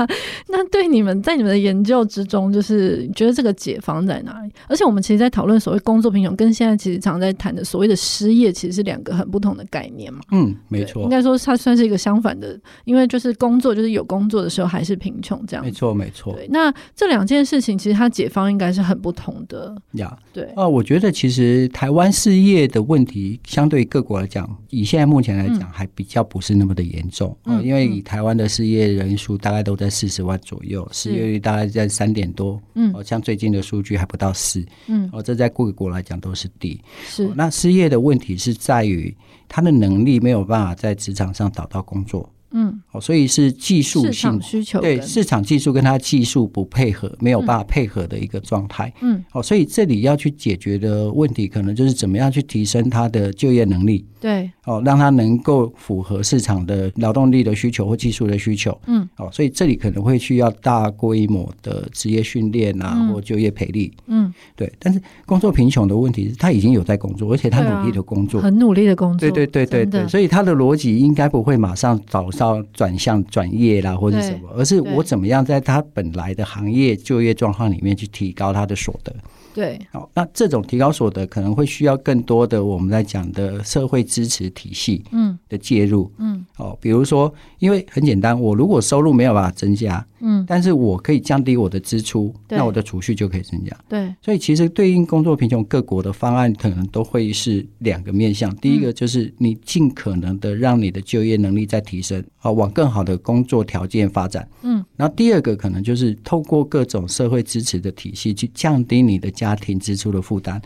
[0.47, 4.53] 那对你们在你们的研究之中，就是觉得这个解放在哪里？
[4.69, 10.21] 而且我们其实，在讨论所谓工作贫穷，跟现在其实常在谈的所谓的失业，其实是两个很不同的概念嘛。
[10.31, 15.65] 嗯，没错，应该说它算是一个相反的，因为就是工作，就是有工作的时候还是贫穷这样。
[15.65, 16.33] 没错，没错。
[16.33, 20.17] 对，那这两件事情，其实它解放应该是很不同的呀。
[20.33, 37.31] 对啊，我觉得其实台湾失业的问题，相对各国来讲，以现在目前来讲，还比较不是那么的严重，嗯，因为以台湾的失业人数大概都在四十万左右，失业率大概在三点多，嗯，哦像最近的数据还不到四，嗯，哦，这在各个国来讲都是低，是。
[37.35, 39.15] 那失业的问题是在于
[39.49, 42.29] 他的能力没有办法在职场上找到工作。
[42.53, 48.93] 嗯，哦，所以是技术性需求，对市场技术跟他技术不配合，没有办法配合的一个状态。
[49.01, 54.05] 嗯，哦，所以这里要去解决的问题，可能就是怎么样去提升他的就业能力。
[54.21, 58.79] 对，哦，让他能够符合市场的劳动力的需求或技术的需求。
[58.87, 63.93] 嗯，哦，所以这里可能会需要大规模的职业训练啊，或就业培力。
[64.09, 64.71] 嗯，对。
[64.79, 69.21] 但是工作贫穷的问题是他已经有在工作，而且他努力的工作，很努力的工作。
[69.21, 72.29] 对对对对对，所以他的逻辑应该不会马上找。
[72.41, 79.15] 到转向转业啦，或者什么，而是我怎么样在他本来的行业就业状况里面去提高他的所得。
[79.55, 93.77] 对，好，那这种提高所得可能会需要更多的我们在讲的社会支持体系，嗯，的介入，嗯，哦，比如说，因为很简单，我如果收入没有办法增加，嗯，但是我可以降低我的支出，那我的储蓄就可以增加。
[93.89, 98.55] 对，所以其实对应工作贫穷各国的方案，可能都会是两个面向。
[98.57, 104.49] 第一个就是你尽可能的让你的就业能力再提升，啊，往更好的工作条件发展。
[104.63, 110.61] 嗯，然后第二个可能就是透过各种社会支持的体系去降低你的家庭支出的负担。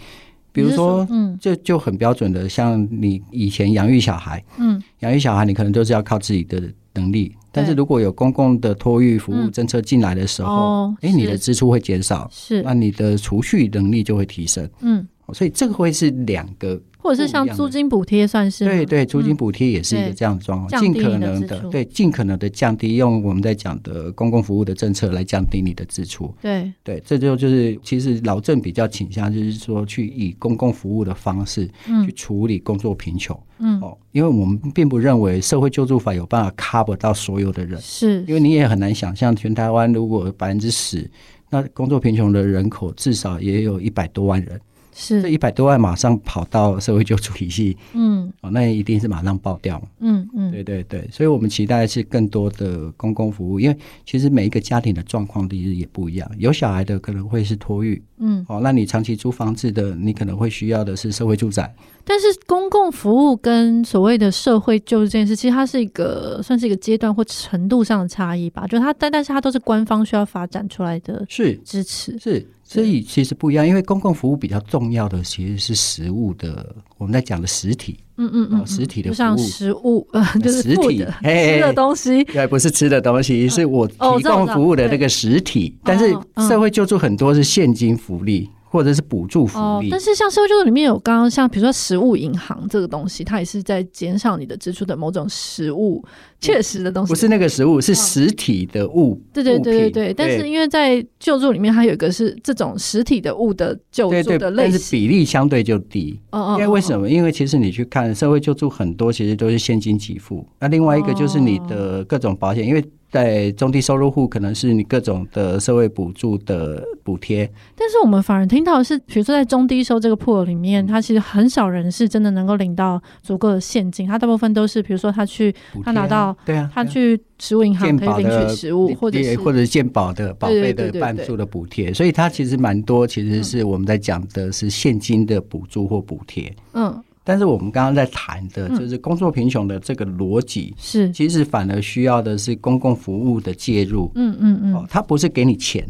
[0.53, 6.61] 比如说，嗯，这就很标准的，像你以前养育小孩，嗯，养育小孩你可能都是要靠自己的
[6.95, 7.35] 能力。
[7.53, 16.81] 但是如果有公共的托育服务政策进来的时候，哎、嗯哦，你的支出会减少，是，那你的储蓄能力就会提升，嗯，所以这个会是两个。
[17.05, 26.35] 或者是像租金补贴算是对对，租金补贴也是一个这样的状况，尽、嗯、可能的对，尽可能的降低，用我们在讲的公共服务的政策来降低你的支出。
[26.41, 31.69] 对对，这就就是其实老郑比较倾向就是说去以公共服务的方式
[32.07, 33.39] 去处理工作贫穷。
[33.59, 41.09] 嗯哦，因为我们并不认为社会救助法有办法 cover 到所有的人，是因为你也很难想象全台湾如果百分之十，
[41.51, 44.59] 那工作贫穷的人口至少也有一百多万人。
[44.95, 45.21] 是。
[45.21, 50.27] 这一百多万马上跑到社会救助体系，嗯，哦，那一定是马上爆掉，嗯。
[50.34, 61.75] 嗯，对对对，所以我们期待的是更多的公共服务，因为其实每一个家庭的状况其实也不一样，有小孩的可能会是托育，嗯，哦，那你长期租房子的，你可能会需要的是社会住宅。
[62.05, 72.47] 但是公共服务跟所谓的社会救助这件事，其实它是一个算是一个阶段或程度上的差异吧，就它但但是它都是官方需要发展出来的，是支持是。
[72.67, 85.77] 所以其实不一样，因为公共服务比较重要的其实是实物的，我们在讲的实体，嗯嗯嗯，实体的服务，像食物，呃，就是实体吃的东西，对，不是吃的东西，是我提供服务的那个实体。
[85.83, 86.15] 但是
[86.49, 88.49] 社会救助很多是现金福利。
[88.75, 96.05] 或者是补助福利，哦，但是像社会救助里面有刚刚像比如说实物银行这个东西，它也是在减少你的支出的某种实物
[96.41, 99.13] 确实的东西，不是那个实物，是实体的物。
[99.13, 100.15] 哦、对对对对对。
[100.15, 106.19] 但是因为在救助里面，它有一个是这种实体的物的救助的类但是比例相对就低。
[106.33, 107.09] 哦哦，因为为什么？
[107.09, 110.45] 因为其实你去看社会救助，很多其实都是现金给付。
[110.59, 112.85] 那另外一个就是你的各种保险，因为。
[113.15, 137.01] 在中低收入户，可能是你各种的社会补助的补贴，但是我们反而听到的是，比如说在中低收这个 pool 里面，它其实很少人是真的能够领到足够的现金，他大部分都是比如说他去他拿到，对啊，他去食物银行可以领取食物，或者是或者是健保的保费的半数的补贴，所以它其实蛮多，其实是我们在讲的是现金的补助或补贴，嗯。
[137.25, 141.11] 但是我们刚刚在谈的，就是工作贫穷的这个逻辑，是。
[141.11, 144.13] 其实反而需要的是公共服务的介入。
[144.15, 145.83] 嗯嗯嗯，哦，它不是给你钱，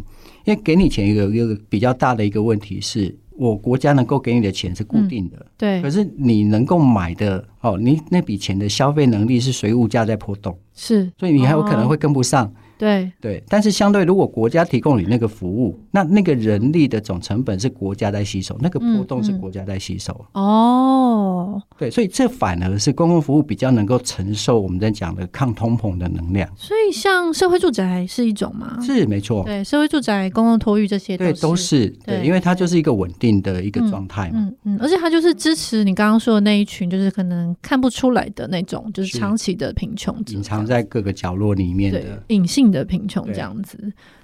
[0.44, 5.82] 因为给你钱有一个比较大的一个问题是，我国家能够给你的钱是固定的，对。
[5.82, 12.52] 可是你能够买的，哦，你那笔钱的消费能力是随物价在波动，是，所以你还有可能会跟不上。
[12.84, 20.12] 对对，但是相对，如果国家提供你那个服务，那那个人力的总成本是国家在吸收，那个波动是国家在吸收。
[20.32, 26.46] 嗯嗯、哦，对，所以这反而是公共服务比较能够承受我们在讲的抗通膨的能量。
[26.56, 28.78] 所以，像社会住宅是一种吗？
[28.82, 29.42] 是没错。
[29.44, 34.40] 对，社会住宅、公共托育这些都，对，都是对，对，因为它就是一个稳定的一个状态嘛。
[34.40, 43.54] 嗯嗯，而且它就是支持你刚刚说的那一群，就是可能看不出来的那种，就是长期的贫穷，隐藏在各个角落里面的隐性的贫穷这样。
[43.62, 43.78] 子，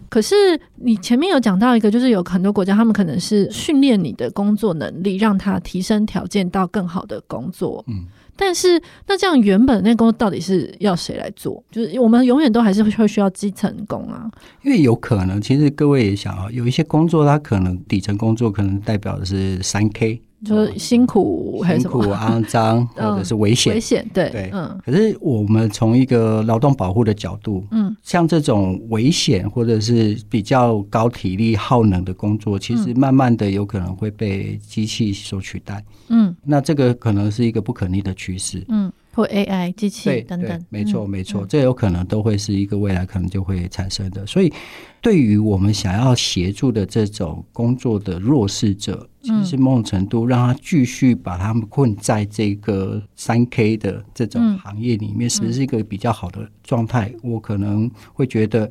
[0.09, 0.35] 可是
[0.75, 7.83] 你前面有讲到一个，就是有很多国家，他们可能是训练你的工作能力，让他提升条件到更好的工作。
[7.89, 8.05] 嗯，
[8.37, 11.63] 但是那这样原本那工作到底是要谁来做？
[11.71, 14.31] 就是我们永远都还是会需要基层工啊。
[14.63, 20.21] 因为有可能，其实各位也想啊，有一些工作，它可能底层工作可能代表的是三 K。
[20.45, 23.75] 就是辛苦还是什么，辛苦、肮脏， 或者是危险、嗯？
[23.75, 24.79] 危险，对对，嗯。
[24.85, 35.85] 可是我们从一个劳动保护的角度，嗯，像这种危险或者是比较高体力耗能的工作，其实慢慢的有可能会被机器所取代。
[36.09, 38.65] 嗯，那这个可能是一个不可逆的趋势。
[38.69, 38.91] 嗯。
[39.13, 44.25] 或 AI 机器等等，没错没错，这有可能都会是一个未来可能就会产生的。
[44.27, 44.53] 所以，
[45.01, 57.13] 对于我们想要协助的这种工作的弱势者，其实某种程度让他继续把他们困在这个三 K 的这种行业里面，其实是一个比较好的状态？
[57.23, 58.71] 我可能会觉得。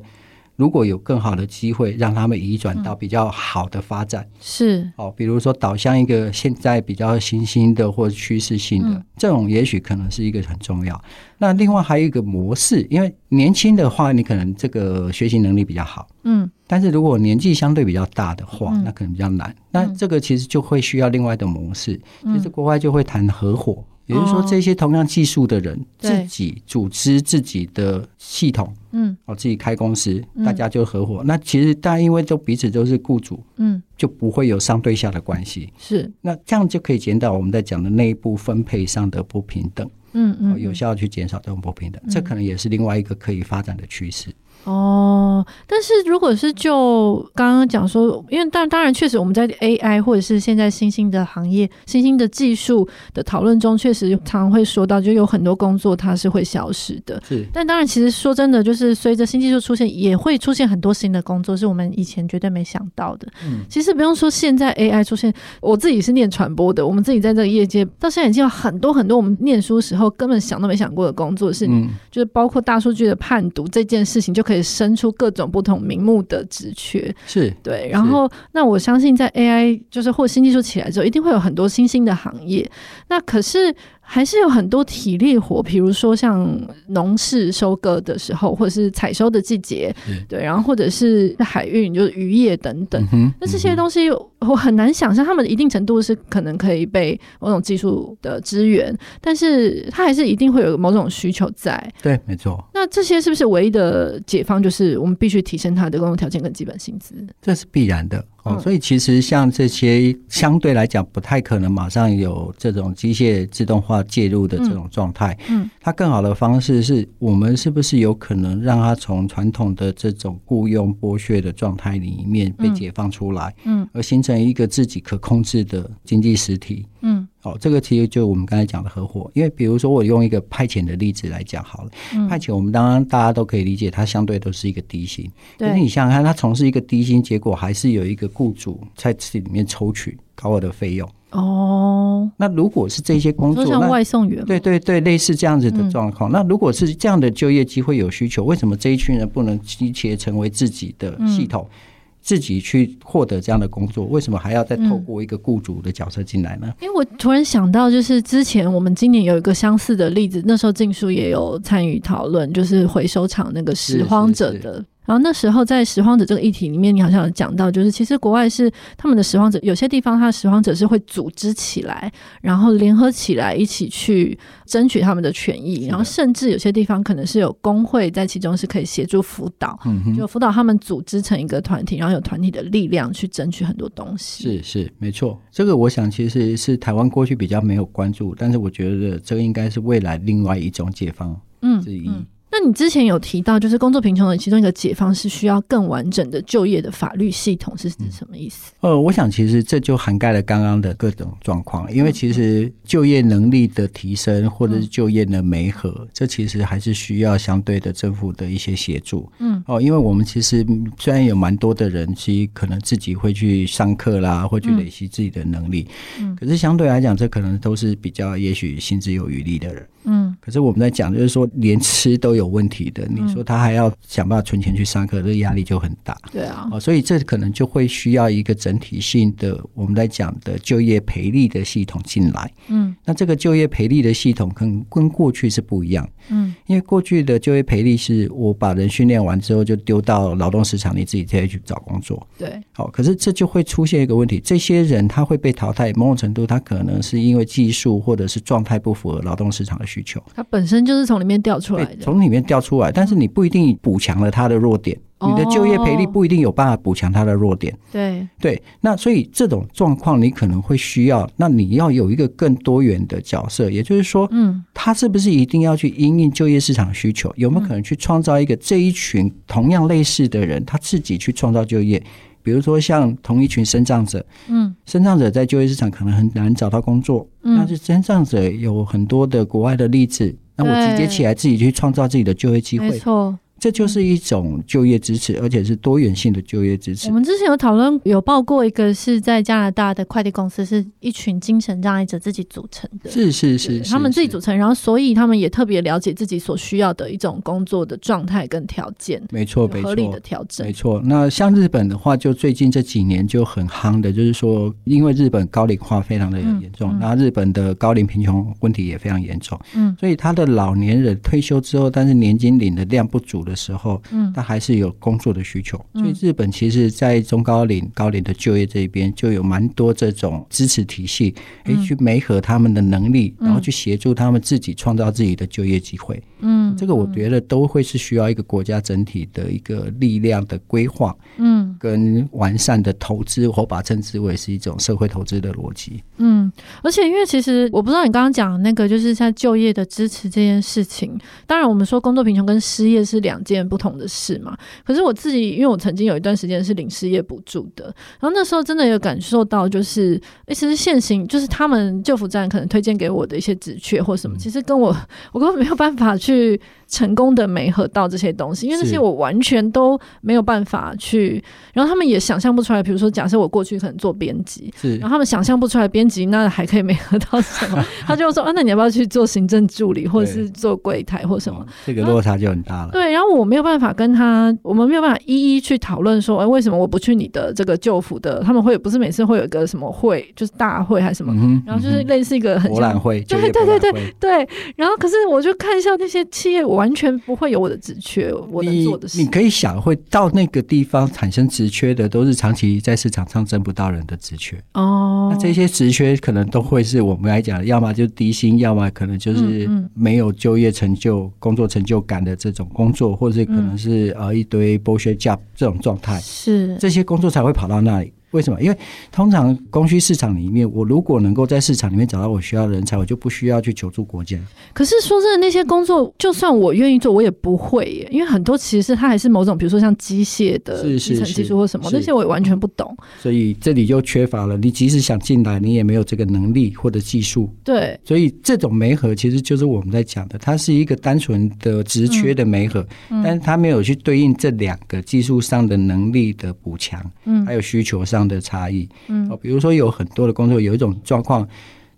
[0.60, 4.92] 如果有更好的机会，让他们移转到比较好的发展，嗯、是。
[4.96, 11.02] 哦，比如说导向一个现在比较新兴的或者趋势性的、嗯、这种，也许可能是一个很重要。
[11.38, 19.48] 那另外还有一个模式，因为年轻的话，你可能这个学习能力比较好，嗯，但是如果年纪相对比较大的话，那可能比较难。
[19.48, 21.98] 嗯、那这个其实就会需要另外的模式，
[22.34, 23.82] 其实国外就会谈合伙。
[24.06, 31.22] 也就是说，这些同样技术的人自己组织自己的系统，嗯，哦，自己开公司，大家就合伙。
[31.24, 35.72] 那其实大家因为都彼此都是雇主，嗯，就不会有上对下的关系。
[35.78, 42.02] 是，那这样就可以减少我们在讲的内部分配上的不平等，嗯嗯，有效去减少这种不平等。
[42.08, 44.30] 这可能也是另外一个可以发展的趋势。
[44.64, 57.20] 哦，但是如果是就刚刚讲说，因为当当然确实我们在 AI 或者是现在新兴的行业、新兴的技术的讨论中，确实常常会说到，就有很多工作它是会消失的。
[57.26, 63.26] 是，但当然，其实说真的，就是随着新技术出现，也会出现很多新的工作，是我们以前绝对没想到的。
[63.44, 71.66] 嗯，其实不用说现在 AI 出现，我自己是念传播的，我们自己在这个业界到现在已经有很多很多我们念书时候根本想都没想过的工作，是，
[72.10, 77.14] 就是包括大数据的判读这件事情，就可以生出各种不同名目的职缺。
[77.24, 82.68] 是对，然后那我相信在 AI 就是或新技术起来之后，一定会有很多新兴的行业。
[83.08, 83.74] 那可是。
[84.12, 86.44] 还是有很多体力活，比如说像
[86.88, 89.94] 农事收割的时候，或者是采收的季节，
[90.28, 93.00] 对，然后或者是海运，就是渔业等等。
[93.12, 101.80] 嗯、那这些东西我很难想象，他们一定程度是可能可以被某种技术的支援，但是它还是一定会有某种需求在。
[102.02, 102.68] 对，没错。
[102.74, 104.60] 那这些是不是唯一的解放？
[104.60, 107.14] 就是我们必须提升它的工作条件跟基本薪资？
[107.40, 108.24] 这是必然的。
[108.42, 127.19] 哦，所以其实像这些相对来讲不太可能马上有这种机械自动化介入的这种状态，嗯，它更好的方式是我们是不是有可能让它从传统的这种雇佣剥削的状态里面被解放出来，嗯，而形成一个自己可控制的经济实体，嗯。
[127.42, 135.30] 哦，这个其实就我们刚才讲的合伙，因为比如说我用一个派遣的例子来讲好了，嗯、派遣我们当然大家都可以理解，它相对都是一个低薪。
[135.56, 135.68] 对。
[135.68, 141.08] 可是你想想看，他从事一个低薪，结果还是有一个雇主在这里面抽取高额的费用。
[141.30, 142.30] 哦。
[142.36, 146.30] 那如果是这些工作，像外送员，对对对，类似这样子的状况。
[146.30, 151.66] 嗯、那如果是这样的就业机会有需求，为什么这一群人不能集结成为自己的系统？
[151.70, 151.76] 嗯
[152.20, 156.66] 自己去获得这样的工作，为什么还要再透过一个雇主的角色进来呢？
[156.68, 164.84] 嗯，因为我突然想到，就是之前我们今年有一个相似的例子，那时候静书也有参与讨论，就是回收厂那个拾荒者的。
[165.10, 179.76] 然后那时候在拾荒者这个议题里面，你好像有讲到，就是其实国外是他们的拾荒者，有些地方他的拾荒者是会组织起来，然后联合起来一起去争取他们的权益，然后甚至有些地方可能是有工会在其中是可以协助辅导，
[180.16, 184.44] 就辅导他们组织成一个团体，然后有团体的力量去争取很多东西。
[184.44, 191.34] 是是没错，这个我想其实是台湾过去比较没有关注，但是我觉得这个应该是未来另外一种解放
[191.82, 192.06] 之一。
[192.06, 198.72] 嗯嗯那你之前有提到，就是工作贫穷的其中一个解放是需要更完整的就业的法律系统，是指什么意思？
[198.80, 209.30] 呃，我想其实这就涵盖了刚刚的各种状况，因为其实就业能力的提升或者是就业的媒合，这其实还是需要相对的政府的一些协助。
[209.38, 210.66] 嗯，哦，因为我们其实
[210.98, 215.86] 虽然有蛮多的人，其实可能自己会去上课啦，会去累积自己的能力，
[216.18, 219.86] 嗯，可是相对来讲，这可能都是比较也许薪资有余力的人。
[220.04, 226.16] 嗯，可是我们在讲，就是说连吃都有问题的，你说他还要想办法存钱去上课，这个压力就很大。
[226.32, 232.52] 对啊，哦，所以这可能就会需要一个整体性的我们在讲的就业培力的系统进来。
[232.68, 236.08] 嗯，那这个就业培力的系统跟跟过去是不一样。
[236.28, 242.26] 嗯，因为过去的就业培力是我把人训练完之后就丢到劳动市场，你自己再去找工作。
[242.38, 257.76] 对，好，可是这就会出现一个问题，这些人他会被淘汰，某种程度他可能是因为技术或者是状态不符合劳动市场的需求，他本身就是从里面掉出来的，从里面掉出来，但是你不一定补强了他的弱点，你的就业赔率不一定有办法补强他的弱点。
[257.92, 267.30] 对对，那所以这种状况你可能会需要，那你要有一个更多元的角色，也就是说，嗯，他是不是一定要去因应就业市场需求？
[267.36, 272.02] 有没有可能去创造一个这一群同样类似的人，他自己去创造就业？
[272.42, 283.38] 比如说像同一群生长者，嗯，生长者在就业市场可能很难找到工作，嗯，但是身障者有很多的国外的例子，那我集结起来自己去创造自己的就业机会，没错。
[283.60, 287.08] 这就是一种就业支持，而且是多元性的就业支持。
[287.08, 293.10] 我们之前有讨论，有报过一个是在加拿大的快递公司，是一群精神障碍者自己组成的。
[293.10, 299.22] 是是是，他们自己组成，然后所以他们也特别了解自己所需要的一种工作的状态跟条件。
[299.30, 300.66] 没错，没错，合理的调整。
[300.66, 301.00] 没错。
[301.04, 309.60] 那像日本的话，就最近这几年就很夯的，就是说，因为日本高龄化非常的严重，那、嗯嗯、日本的高龄贫穷问题也非常严重。
[309.74, 314.32] 嗯，所以他的老年人退休之后，但是年金领的量不足的时候，嗯。
[314.32, 321.34] 他还是有工作的需求，所以日本其实，在中高龄、高龄的就业这一边，就有蛮多这种支持体系，
[321.64, 326.22] 可以去媒合他们的能力，然后去协助他们自己创造自己的就业机会。
[326.40, 331.14] 嗯，这个我觉得都会是需要一个国家整体的一个力量的规划。
[331.38, 331.76] 嗯。
[331.78, 336.02] 跟完善的投资，我把称之为是一种社会投资的逻辑。
[336.18, 336.50] 嗯，
[336.82, 341.18] 而且因为其实我不知道你刚刚讲的那个，就是在就业的支持这件事情。
[341.46, 344.56] 当然，我们说工作贫穷跟失业是两件不同的事嘛。
[344.84, 347.84] 可是我自己，因为我曾经有一段时间是领失业补助的，
[348.20, 354.96] 然后那时候真的有感受到，就是其实现行就是他们就服站可能推荐给我的一些职缺或什么，其实跟我
[355.32, 356.60] 我根本没有办法去。
[356.90, 362.82] 成功的没合到这些东西，因为那些我完全都没有办法去，然后他们也想象不出来。
[362.82, 371.64] 比如说，假设我过去可能做编辑，是，然后他们想象不出来编辑那还可以没合到什么， 他就说啊，那你要不要去做行政助理，或者是做柜台或什么？
[371.86, 372.90] 这个落差就很大了。
[372.90, 378.42] 对，然后我没有办法跟他，我们没有办法一一去讨论说，哎，为什么我不去你的这个旧服的？
[378.42, 381.32] 他们会不是每次会有一个什么会，就是大会还是什么？
[381.36, 384.48] 嗯、然后就是类似一个很博览会，对对对对对。
[384.76, 389.18] 然后可是我就看一下那些企业，我完全不会有我的职缺，我能做的事。
[389.20, 394.56] 你可以想，会到那个地方产生职缺的，都是长期在市场上争不到人的职缺。
[394.72, 406.18] 哦，那这些职缺可能都会是我们来讲，要么就低薪，要么可能就是没有就业成就、嗯、工作成就感的这种工作，或者可能是呃一堆剥削 job 这种状态。
[406.20, 408.10] 是这些工作才会跑到那里。
[408.32, 408.60] 为什么？
[408.62, 408.76] 因为
[409.10, 414.38] 通常供需市场里面，我如果能够在市场里面找到我需要的人才，我就不需要去求助国家。
[414.72, 422.96] 可是说真的，那些工作就算我愿意做，我也不会耶，因为很多其实它还是某种，比如说像机械的基层技术或什么，那些我也完全不懂。
[423.20, 424.56] 所以这里就缺乏了。
[424.56, 427.50] 你即使想进来，你也没有这个能力或者技术。
[427.64, 427.98] 对。
[428.04, 438.19] 所以这种媒合其实就是我们在讲的，它是一个单纯的职缺的媒合，嗯嗯、但是它没有去对应这两个技术上的能力的补强，嗯，还有需求上。
[438.26, 441.46] 的差异，嗯，比如说有很多的工作，有一种状况，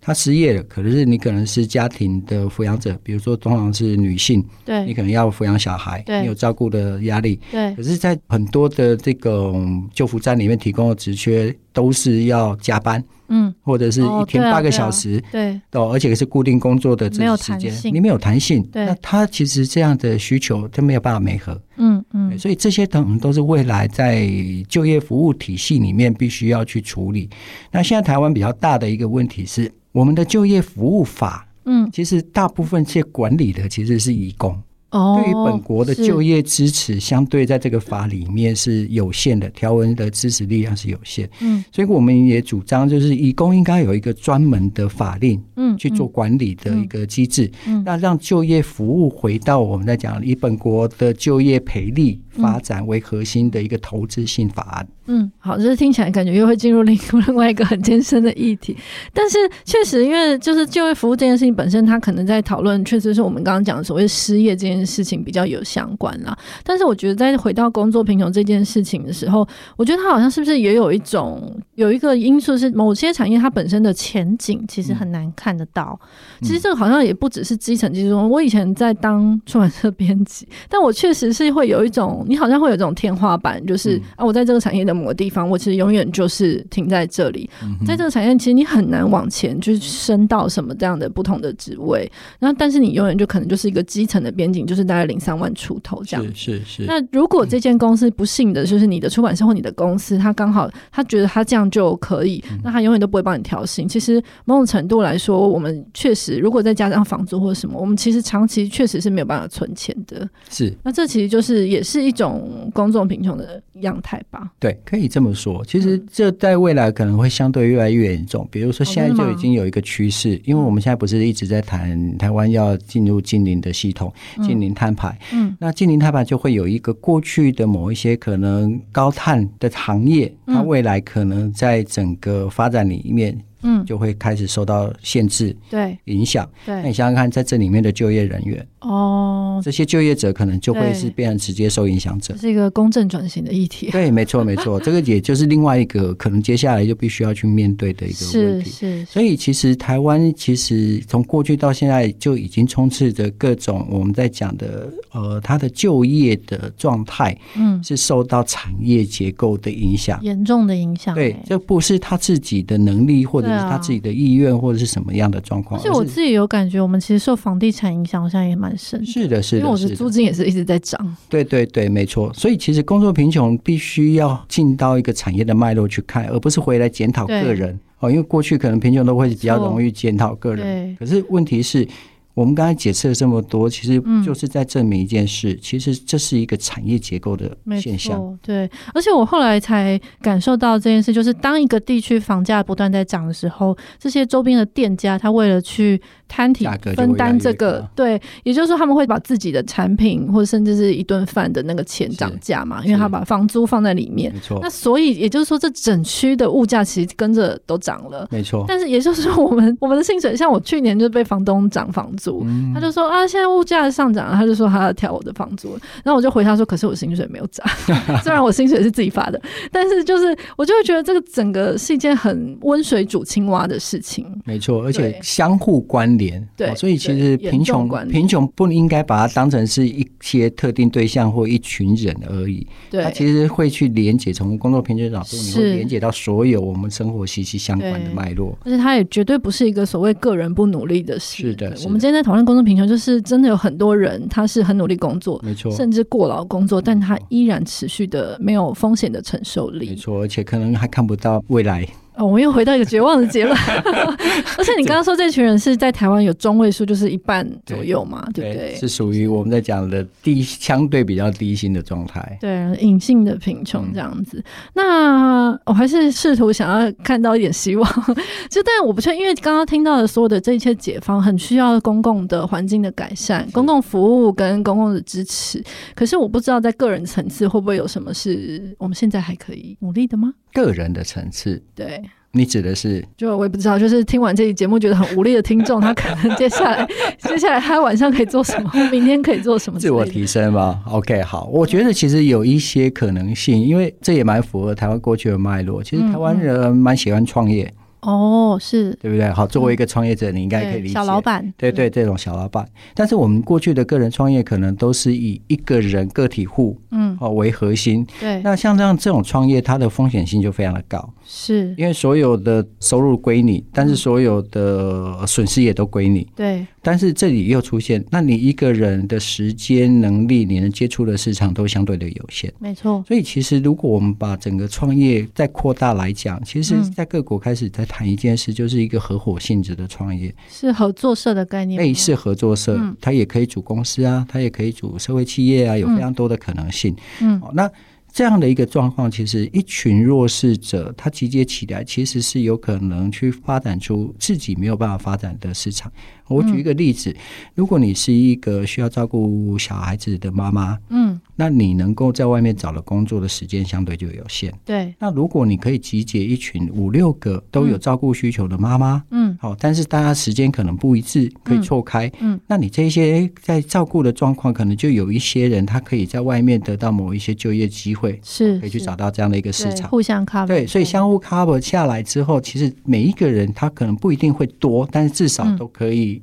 [0.01, 7.73] 他失业了，可能是你可能是家庭的抚养者，比如说通常是女性，对，你可能要抚养小孩，对，你有照顾的压力，对。
[7.75, 9.53] 可是，在很多的这个
[9.93, 18.85] 就服站里面提供的职缺，都是要加班，嗯，或者是一天八个小时，对，哦，而且是固定工作的这个时间，你没有弹性，对。
[18.85, 22.02] 那他其实这样的需求，他没有办法媒合，嗯
[22.33, 22.39] 嗯。
[22.39, 24.27] 所以这些等都是未来在
[24.67, 27.29] 就业服务体系里面必须要去处理。
[27.71, 34.61] 那现在台湾比较大的一个问题是，我们的就业服务法，嗯，其实大部分去管理的其实是移工。
[34.93, 41.27] 对于本国的就业支持，相对在这个法里面是有限的，条文的支持力量是有限。
[41.41, 54.87] 嗯，所以我们也主张，就是义工应该有一个专门的法令，嗯，去做管理的一个机制，嗯，那让就业服务回到我们在讲以本国的就业培力发展为核心的一个投资性法案。
[55.05, 58.75] 嗯，好，就是听起来感觉又会进入另另外一个很艰深的议题，
[59.13, 66.37] 但是确实，因为就是就业服务这件事情本身，它可能在讨论，确实是我们刚刚讲的所谓失业这件事情比较有相关啦。
[66.63, 75.99] 但是我觉得，在回到工作贫穷这件事情的时候，我觉得它好像是不是也有一种有一个因素是，某些产业它本身的前景其实很难看得到。
[76.39, 78.29] 嗯、其实这个好像也不只是基层技术。
[78.29, 84.93] 我以前在当出版社编辑，但我确实是会有一种，你好像会有这种天花板，就是、嗯、啊，我在这个产业的。
[84.93, 87.49] 某个地方，我其实永远就是停在这里。
[87.83, 92.09] 在这个产业，其实你很难往前，就是升到什么这样的不同的职位。
[92.37, 96.23] 然后，但是你永远就可能就是一个基层的编辑，就是大概零三万出头这样。
[96.35, 96.83] 是是是。
[96.83, 103.87] 那如果这间公司不幸的就是你的出版社或你的公司，他刚好他觉得他这样就可以，那他永远都不会帮你调薪。
[103.87, 110.29] 其实某种程度来说，我们确实如果再加上房租或者什么，我们其实长期确实是没有办法存钱的。
[110.51, 110.71] 是。
[110.83, 114.51] 那这其实就是也是一种公众贫穷的样态吧？
[114.59, 114.77] 对。
[114.85, 118.47] 可以这么说，其实这在未来可能会相对越来越严重。
[118.51, 125.17] 比如说，现在就已经有一个趋势，因为我们现在不是一直在谈台湾要进入近邻的系统，近邻碳排。
[125.33, 133.37] 嗯，那近邻碳排就会有一个过去的某一些可能高碳的行业，它未来可能在整个发展里面。
[133.63, 136.47] 嗯，就会开始受到限制，对影响。
[136.65, 142.33] 对，那你想想看，在这里面的就业人员，哦，这些就业者可能就会是变成直接受影响者。
[142.33, 143.89] 这是一个公正转型的议题。
[143.91, 148.69] 对，没错，没错， 这个也就是另外一个可能接下来就必须要去面对的一个问题。
[148.69, 149.05] 是，是。
[149.05, 161.15] 所以其实台湾其实从过去到现在就已经充斥着各种我们在讲的呃，它的就业的状态，嗯，是受到产业结构的影响，严重的影响。
[161.15, 163.52] 对，这不是他自己的能力或者。
[163.57, 165.79] 是他自己的意愿，或者是什么样的状况？
[165.79, 169.05] 而且我自己有感觉，我们其实受房地产影响，好像也蛮深。
[169.05, 171.15] 是的，是的，因为我的租金也是一直在涨。
[171.29, 172.33] 对对对，没错。
[172.33, 178.09] 所以其实工作贫穷必须要进到一个产业的脉络去看，而不是回来检讨个人哦。
[178.09, 181.87] 因为过去可能贫穷都会比较容易检讨个人，可是问题是。
[182.33, 188.37] 我们刚才解释了这么多，其实就是在证明一件事，嗯、其实这是一个产业结构的现象。
[188.41, 196.01] 对，而且我后来才感受到这件事，就是当一个地区房价不断在涨的时候，这些周边的店家他为了去
[196.33, 204.33] 摊体分担这个，对，也就是说他们会把自己的产品或者甚至是一顿饭的那个钱涨价嘛，因为他把房租放在里面。
[204.33, 204.57] 没错。
[204.59, 208.27] 那所以也就是说，这整区的物价其实跟着都涨了。
[208.31, 208.65] 没错。
[208.67, 212.41] 但是也就是说，我们我们的薪水，像我去年就被房东涨房租。
[212.47, 217.63] 嗯、他就说啊，现在物价上涨，他就说他要调我的房租，然后我就回他说，可是我薪水没有涨，
[218.23, 219.39] 虽然我薪水是自己发的，
[219.71, 224.25] 但是就是我就会觉得这个整个是一件很温水煮青蛙的事情。
[224.45, 226.22] 没错，而且相互关联。
[226.55, 232.65] 对、哦，所以其实贫穷贫穷不应该把它当成是一些特定对象或一群人而已。
[232.89, 238.57] 对，他其实会去连接，从工作平均角度，你会连接到所有我们生活息息相关的脉络。
[238.63, 241.43] 而且他也绝对不是一个所谓个人不努力的事。
[241.43, 251.87] 是的，我们今天在讨论工作贫穷，就是真的有很多人他是很努力工作，没错，甚至过劳工作，但他依然持续的没有风险的承受力，没错，而且可能还看不到未来。
[252.15, 253.57] 哦，我们又回到一个绝望的结论。
[254.57, 258.75] 而且你刚刚说这群人是在台湾有中位数，就是一半左右嘛，对，对不对？
[258.75, 262.37] 是属于我们在讲的低，相对比较低薪的状态。
[262.39, 264.37] 对，隐性的贫穷这样子。
[264.37, 264.43] 嗯、
[264.75, 267.89] 那我还是试图想要看到一点希望。
[268.49, 275.63] 就但我不确定，因为刚刚听到的所有的这一切解放，很需要公共的环境的改善、公共服务跟公共的支持。
[275.95, 280.33] 可是我不知道在个人层次会不会有什么是我们现在还可以努力的吗？
[280.53, 282.01] 个人的层次，对。
[282.33, 283.03] 你指的是？
[283.15, 286.87] 就我也不知道，就是听完这期节目觉得很无力的听众，他可能接下来
[287.21, 288.71] 接下来他晚上可以做什么？
[288.91, 289.79] 明天可以做什么？
[289.79, 295.83] 自我提升吗？OK，好，我觉得其实有一些可能性，因为这也蛮符合台湾过去的脉络。
[295.83, 297.63] 其实台湾人蛮喜欢创业。
[297.65, 299.29] 嗯嗯哦，是对不对？
[299.29, 302.67] 好，作为一个创业者，嗯、你应该可以理解小老板，对对，这种小老板。
[302.93, 308.05] 但是我们过去的个人创业，可能都是以一个人个体户，嗯，哦为核心。
[308.19, 316.27] 对，那像这样这种创业，它的风险性就非常的高，是因为所有的收入归你，但是所有的损失也都归你。
[316.35, 316.65] 对。
[316.85, 322.53] 但是这里又出现，那你一个人的时间、能力，你能接触的市场都相对的有限。
[322.59, 323.01] 没错。
[323.07, 331.81] 所以其实如果我们把整个创业再扩大来讲，其实，在各国开始在谈一件事，就是一个合伙性质的创业，是合作社的概念。
[331.81, 336.93] 类似合作社，它也可以组公司啊，它也可以组社会企业啊，有非常多的可能性。
[337.21, 337.71] 嗯，那。
[338.13, 345.91] 这样的一个状况，其实一群弱势者他集结起来，其实是有可能去发展出自己没有办法发展的市场。
[346.27, 347.15] 我举一个例子，
[347.55, 354.53] 如果你是一个需要照顾小孩子的妈妈，嗯，那你能够在外面找的工作的时间相对就有限。
[354.63, 354.93] 对。
[354.99, 368.03] 那如果你可以集结一群五六个都有照顾需求的妈妈，嗯，好，但是大家时间可能不一致，可以错开，嗯，那你这些在照顾的状况，可能就有一些人他可以在外面得到某一些就业机会。
[368.03, 370.47] 会是可以去找到这样的一个市场，互相 cover。
[370.47, 376.22] 对，所以相互 cover 下来之后，其实每一个人他可能不一定会多，但是至少都可以。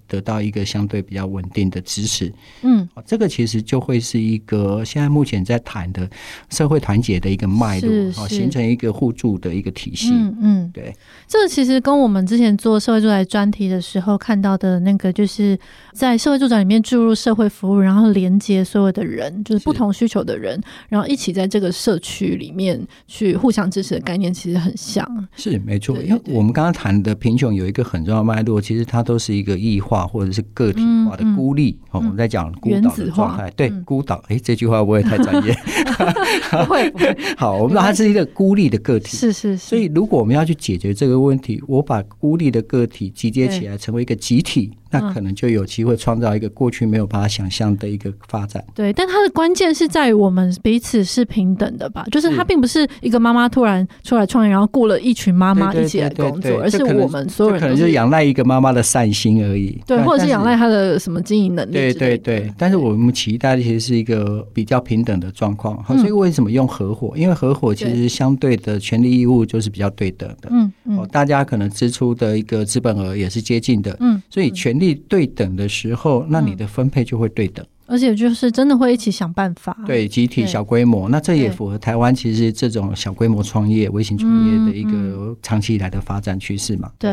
[0.11, 2.33] 得到一个相对比较稳定的支持，
[2.63, 6.09] 嗯，这个其实就会是一个现在目前在谈的
[6.49, 10.11] 社会团结的一个脉络，形成一个互助的一个体系。
[10.11, 10.93] 嗯嗯，对，
[11.29, 15.57] 这个其实跟我们之前做社会住宅专题的时候看到的那个，就是
[15.93, 25.07] 在社会住宅里面注入社会服务，然后连接所有的人，就是不同需求的人，然后一起在这个社区里面去互相支持的概念，其实很像。
[25.37, 30.00] 是没错，因为我们刚刚谈的贫穷有一个很重要的脉络，其实它都是一个异化。
[30.05, 35.53] 或者是个体化的孤立，哦、嗯，嗯、我们在讲孤岛的状态，对，嗯、孤岛，哎、欸，这句话会不会太专业？
[36.65, 37.17] 不会，不会。
[37.37, 39.57] 好，我们说它是一个孤立的个体，是是是。
[39.57, 44.71] 所以，如果我们要去解决这个问题，我把孤立的个体集结起来，成为一个集体。
[44.91, 48.63] 那可能就有机会创造一个过去没有办法想象的一个发展。
[48.75, 52.05] 对，但它的关键是在于我们彼此是平等的吧？
[52.11, 59.81] 就是它并不是一个妈妈突然出来创业，然后雇了一群妈妈一起来工作，而是我们所有人可能就仰赖一个妈妈的善心而已。
[59.87, 61.71] 对，或者是仰赖她的什么经营能力。
[61.71, 62.53] 对对对。
[62.57, 65.81] 但是我们期待的其实是一个比较平等的状况。
[65.83, 67.13] 好，所以为什么用合伙？
[67.15, 70.49] 因为合伙其实相对的权利义务就是比较对等的。
[70.51, 71.07] 嗯嗯。
[71.11, 73.95] 大家可能支出的一个资本额也是接近的。
[73.99, 74.21] 嗯。
[74.29, 75.61] 所以权利对等的。
[75.61, 77.63] 的时候，那你的分配就会对等。
[77.91, 79.77] 而且就是真的会一起想办法。
[79.85, 86.89] 对，集体小规模，那这也符合台湾其实这种小规模创业、微型创业的一个长期以来的发展趋势嘛。
[86.97, 87.11] 对，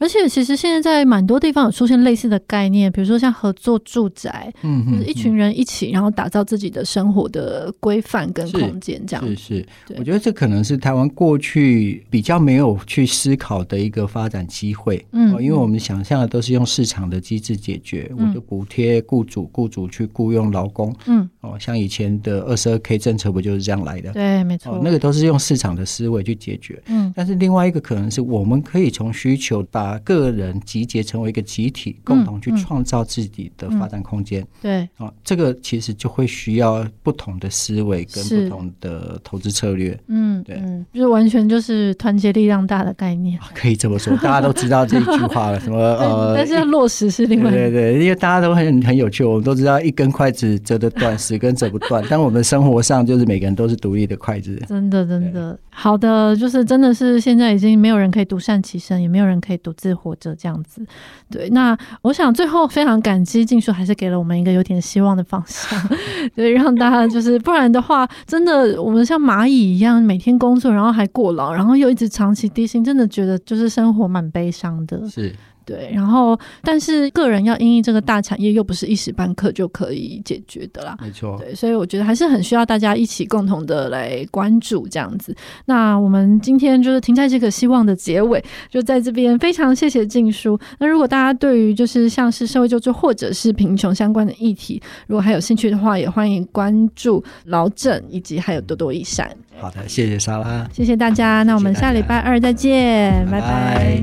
[0.00, 9.24] 而且其实现在在蛮多地方有出现类似的概念，比如说像合作住宅，嗯，就是一群人一起，然后打造自己的生活的规范跟空间，这样。
[9.28, 9.66] 是是。
[9.96, 24.12] 我觉得这可能是台湾过去比较没有去思考的一个发展机会，嗯，因为我们想象的都是用市场的机制解决，我就补贴雇主，雇主去雇佣劳工，嗯，哦，像以前的二十二 K 政策不就是这样来的？
[24.12, 55.58] 对，没错，那个都是用市场的思维去解决，嗯，但是另外一个可能是我们可以从需求把个人集结成为一个集体，共同去创造自己的发展空间，对，哦，这个其实就会需要不同的思维跟不同的投资策略，嗯，对，就是完全就是团结力量大的概念，可以这么说，大家都知道这一句话了，什么 呃，但是要落实是另外，对对，因为大家都很很有趣，我们都知道一根筷子折得断， 十根折不断，但我们生活上就是每个人都是独立的筷子，真的真的。
[55.70, 60.84] 好的，就是真的是现在已经没有人可以独善其身，也没有人可以独自活着这样子，
[61.30, 65.78] 对，那我想最后非常感激静书还是给了我们一个有点希望的方向，
[66.36, 75.08] 对，让大家就是不然的话，真的我们像蚂蚁一样每天工作，然后还过劳，然后又一直长期低薪，真的觉得就是生活蛮悲伤的。
[75.08, 75.34] 是。
[75.70, 80.96] 对，然后但是个人要因应这个大产业，又不是一时半刻就可以解决的啦。
[81.00, 85.32] 没错，对，所以我觉得还是很需要大家一起共同的来关注这样子。
[85.66, 90.58] 那我们今天就是停在这个希望的结尾，就在这边非常谢谢静书。
[90.80, 99.30] 那如果大家对于就是像是社会救助或者是贫穷相关的议题，如果还有兴趣的话，也欢迎关注劳政以及还有多多益善。
[99.56, 101.44] 好的，谢谢莎拉，谢谢大家。
[101.44, 103.50] 那我们下礼拜二再见，拜拜。
[103.50, 104.02] 拜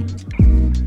[0.78, 0.87] 拜。